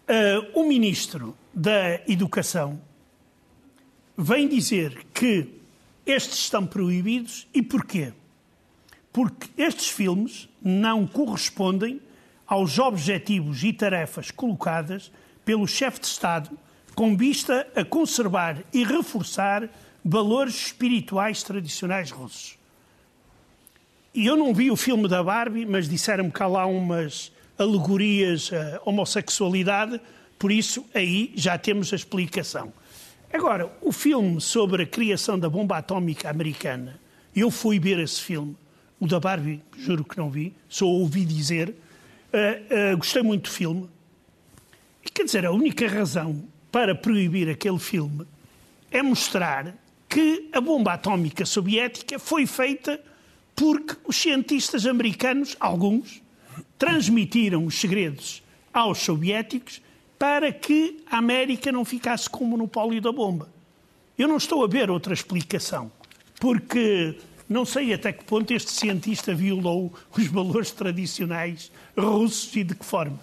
uh, 0.07 0.59
o 0.59 0.67
ministro 0.67 1.35
da 1.53 2.01
Educação 2.07 2.81
vem 4.17 4.47
dizer 4.47 5.05
que 5.13 5.47
estes 6.05 6.39
estão 6.39 6.65
proibidos 6.65 7.47
e 7.53 7.61
porquê? 7.61 8.13
Porque 9.11 9.49
estes 9.57 9.89
filmes 9.89 10.49
não 10.61 11.07
correspondem 11.07 12.01
aos 12.45 12.77
objetivos 12.77 13.63
e 13.63 13.71
tarefas 13.71 14.31
colocadas 14.31 15.11
pelo 15.45 15.67
chefe 15.67 15.99
de 16.01 16.07
Estado 16.07 16.57
com 16.95 17.15
vista 17.15 17.67
a 17.75 17.83
conservar 17.83 18.63
e 18.71 18.83
reforçar 18.83 19.69
valores 20.03 20.67
espirituais 20.67 21.41
tradicionais 21.41 22.11
russos. 22.11 22.57
E 24.13 24.27
eu 24.27 24.37
não 24.37 24.53
vi 24.53 24.69
o 24.69 24.75
filme 24.75 25.07
da 25.07 25.23
Barbie, 25.23 25.65
mas 25.65 25.89
disseram-me 25.89 26.31
que 26.31 26.43
há 26.43 26.45
lá 26.45 26.67
umas 26.67 27.31
alegorias 27.57 28.51
à 28.53 28.79
homossexualidade, 28.85 29.99
por 30.37 30.51
isso 30.51 30.85
aí 30.93 31.31
já 31.33 31.57
temos 31.57 31.91
a 31.91 31.95
explicação. 31.95 32.71
Agora, 33.31 33.75
o 33.81 33.91
filme 33.91 34.39
sobre 34.39 34.83
a 34.83 34.85
criação 34.85 35.39
da 35.39 35.49
bomba 35.49 35.79
atómica 35.79 36.29
americana, 36.29 36.99
eu 37.35 37.49
fui 37.49 37.79
ver 37.79 37.97
esse 37.97 38.21
filme, 38.21 38.55
o 38.99 39.07
da 39.07 39.19
Barbie, 39.19 39.63
juro 39.79 40.03
que 40.03 40.15
não 40.15 40.29
vi, 40.29 40.53
só 40.69 40.85
ouvi 40.85 41.25
dizer, 41.25 41.69
uh, 41.69 42.93
uh, 42.93 42.97
gostei 42.97 43.23
muito 43.23 43.45
do 43.45 43.49
filme. 43.49 43.89
E 45.03 45.09
quer 45.09 45.23
dizer, 45.23 45.43
a 45.43 45.51
única 45.51 45.87
razão 45.87 46.43
para 46.71 46.93
proibir 46.93 47.49
aquele 47.49 47.79
filme 47.79 48.27
é 48.91 49.01
mostrar 49.01 49.75
que 50.07 50.49
a 50.53 50.61
bomba 50.61 50.93
atómica 50.93 51.47
soviética 51.47 52.19
foi 52.19 52.45
feita 52.45 53.01
porque 53.55 53.95
os 54.05 54.15
cientistas 54.15 54.85
americanos, 54.85 55.55
alguns, 55.59 56.21
transmitiram 56.77 57.65
os 57.65 57.79
segredos 57.79 58.43
aos 58.73 58.99
soviéticos 58.99 59.81
para 60.17 60.51
que 60.51 61.03
a 61.09 61.17
América 61.17 61.71
não 61.71 61.85
ficasse 61.85 62.29
com 62.29 62.43
o 62.43 62.47
monopólio 62.47 63.01
da 63.01 63.11
bomba. 63.11 63.49
Eu 64.17 64.27
não 64.27 64.37
estou 64.37 64.63
a 64.63 64.67
ver 64.67 64.89
outra 64.89 65.13
explicação, 65.13 65.91
porque 66.39 67.17
não 67.49 67.65
sei 67.65 67.93
até 67.93 68.11
que 68.11 68.23
ponto 68.23 68.53
este 68.53 68.71
cientista 68.71 69.33
violou 69.33 69.93
os 70.17 70.27
valores 70.27 70.71
tradicionais 70.71 71.71
russos 71.97 72.55
e 72.55 72.63
de 72.63 72.75
que 72.75 72.85
forma. 72.85 73.19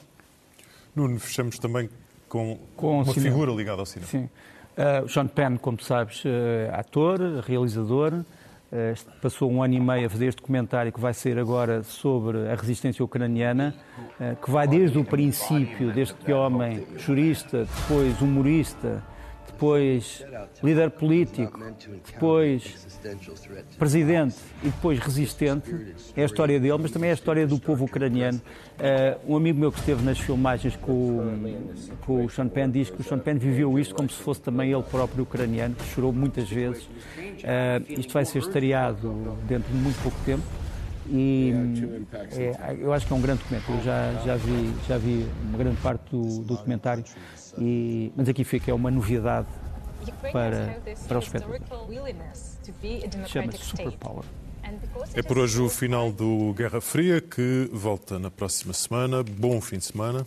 Nuno, 0.95 1.19
fechamos 1.19 1.59
também 1.59 1.88
com, 2.29 2.59
com 2.77 3.01
uma 3.01 3.12
cinema. 3.12 3.33
figura 3.33 3.53
ligada 3.53 3.81
ao 3.81 3.87
cinema. 3.87 4.11
Sim. 4.11 4.29
Uh, 4.77 5.09
Sean 5.09 5.27
Penn, 5.27 5.57
como 5.57 5.81
sabes, 5.83 6.25
uh, 6.25 6.29
ator, 6.73 7.21
realizador, 7.47 8.25
passou 9.21 9.51
um 9.51 9.63
ano 9.63 9.75
e 9.75 9.81
meio 9.81 10.07
a 10.07 10.11
fazer 10.11 10.27
este 10.27 10.41
documentário 10.41 10.93
que 10.93 11.01
vai 11.01 11.13
ser 11.13 11.39
agora 11.39 11.83
sobre 11.83 12.49
a 12.49 12.55
resistência 12.55 13.05
ucraniana, 13.05 13.75
uh, 14.21 14.37
que 14.37 14.51
vai 14.51 14.69
desde 14.69 14.99
o 14.99 15.05
princípio 15.05 15.93
deste 15.93 16.33
homem 16.33 16.87
jurista, 16.97 17.65
depois 17.65 18.21
humorista, 18.21 19.03
depois 19.61 20.25
líder 20.62 20.90
político, 20.90 21.61
depois 22.11 22.99
presidente 23.79 24.37
e 24.62 24.70
depois 24.70 24.99
resistente. 24.99 25.94
É 26.16 26.23
a 26.23 26.25
história 26.25 26.59
dele, 26.59 26.79
mas 26.81 26.90
também 26.90 27.09
é 27.09 27.11
a 27.11 27.14
história 27.14 27.46
do 27.46 27.59
povo 27.59 27.85
ucraniano. 27.85 28.40
Uh, 28.79 29.35
um 29.35 29.37
amigo 29.37 29.61
meu 29.61 29.70
que 29.70 29.79
esteve 29.79 30.03
nas 30.03 30.18
filmagens 30.18 30.77
com, 30.77 31.20
com, 32.07 32.25
o 32.25 32.31
Sean 32.31 32.49
Penn 32.49 32.70
diz 32.70 32.88
que 32.88 33.03
o 33.03 33.05
Sean 33.05 33.18
Penn 33.18 33.37
viveu 33.37 33.79
isto 33.79 33.94
como 33.94 34.09
se 34.09 34.23
fosse 34.23 34.40
também 34.40 34.73
ele 34.73 34.83
próprio 34.83 35.25
ucraniano, 35.25 35.75
que 35.75 35.85
chorou 35.94 36.11
muitas 36.11 36.49
vezes. 36.49 36.85
Uh, 36.85 37.85
isto 37.87 38.14
vai 38.14 38.25
ser 38.25 38.38
estreado 38.38 39.37
dentro 39.46 39.70
de 39.70 39.79
muito 39.79 40.03
pouco 40.03 40.16
tempo. 40.25 40.60
E 41.07 41.53
é, 42.33 42.77
eu 42.79 42.93
acho 42.93 43.07
que 43.07 43.13
é 43.13 43.17
um 43.17 43.21
grande 43.21 43.41
documentário. 43.41 43.81
Eu 43.81 43.85
já, 43.85 44.13
já, 44.25 44.37
vi, 44.37 44.75
já 44.87 44.99
vi 44.99 45.27
uma 45.49 45.59
grande 45.59 45.77
parte 45.81 46.11
do, 46.11 46.23
do 46.23 46.57
documentário, 46.57 47.05
e, 47.59 48.13
mas 48.17 48.29
aqui 48.29 48.45
fica 48.45 48.71
é 48.71 48.75
uma 48.75 48.91
novidade 48.91 49.49
para, 50.33 50.81
para 51.09 51.17
o 51.19 51.21
espectador. 51.21 51.61
Chama-se 53.27 53.65
Superpower. 53.65 54.25
É 55.15 55.23
por 55.23 55.39
hoje 55.39 55.61
o 55.61 55.69
final 55.69 56.13
do 56.13 56.53
Guerra 56.55 56.81
Fria, 56.81 57.21
que 57.21 57.69
volta 57.73 58.19
na 58.19 58.31
próxima 58.31 58.73
semana. 58.73 59.23
Bom 59.23 59.61
fim 59.61 59.79
de 59.79 59.85
semana. 59.87 60.27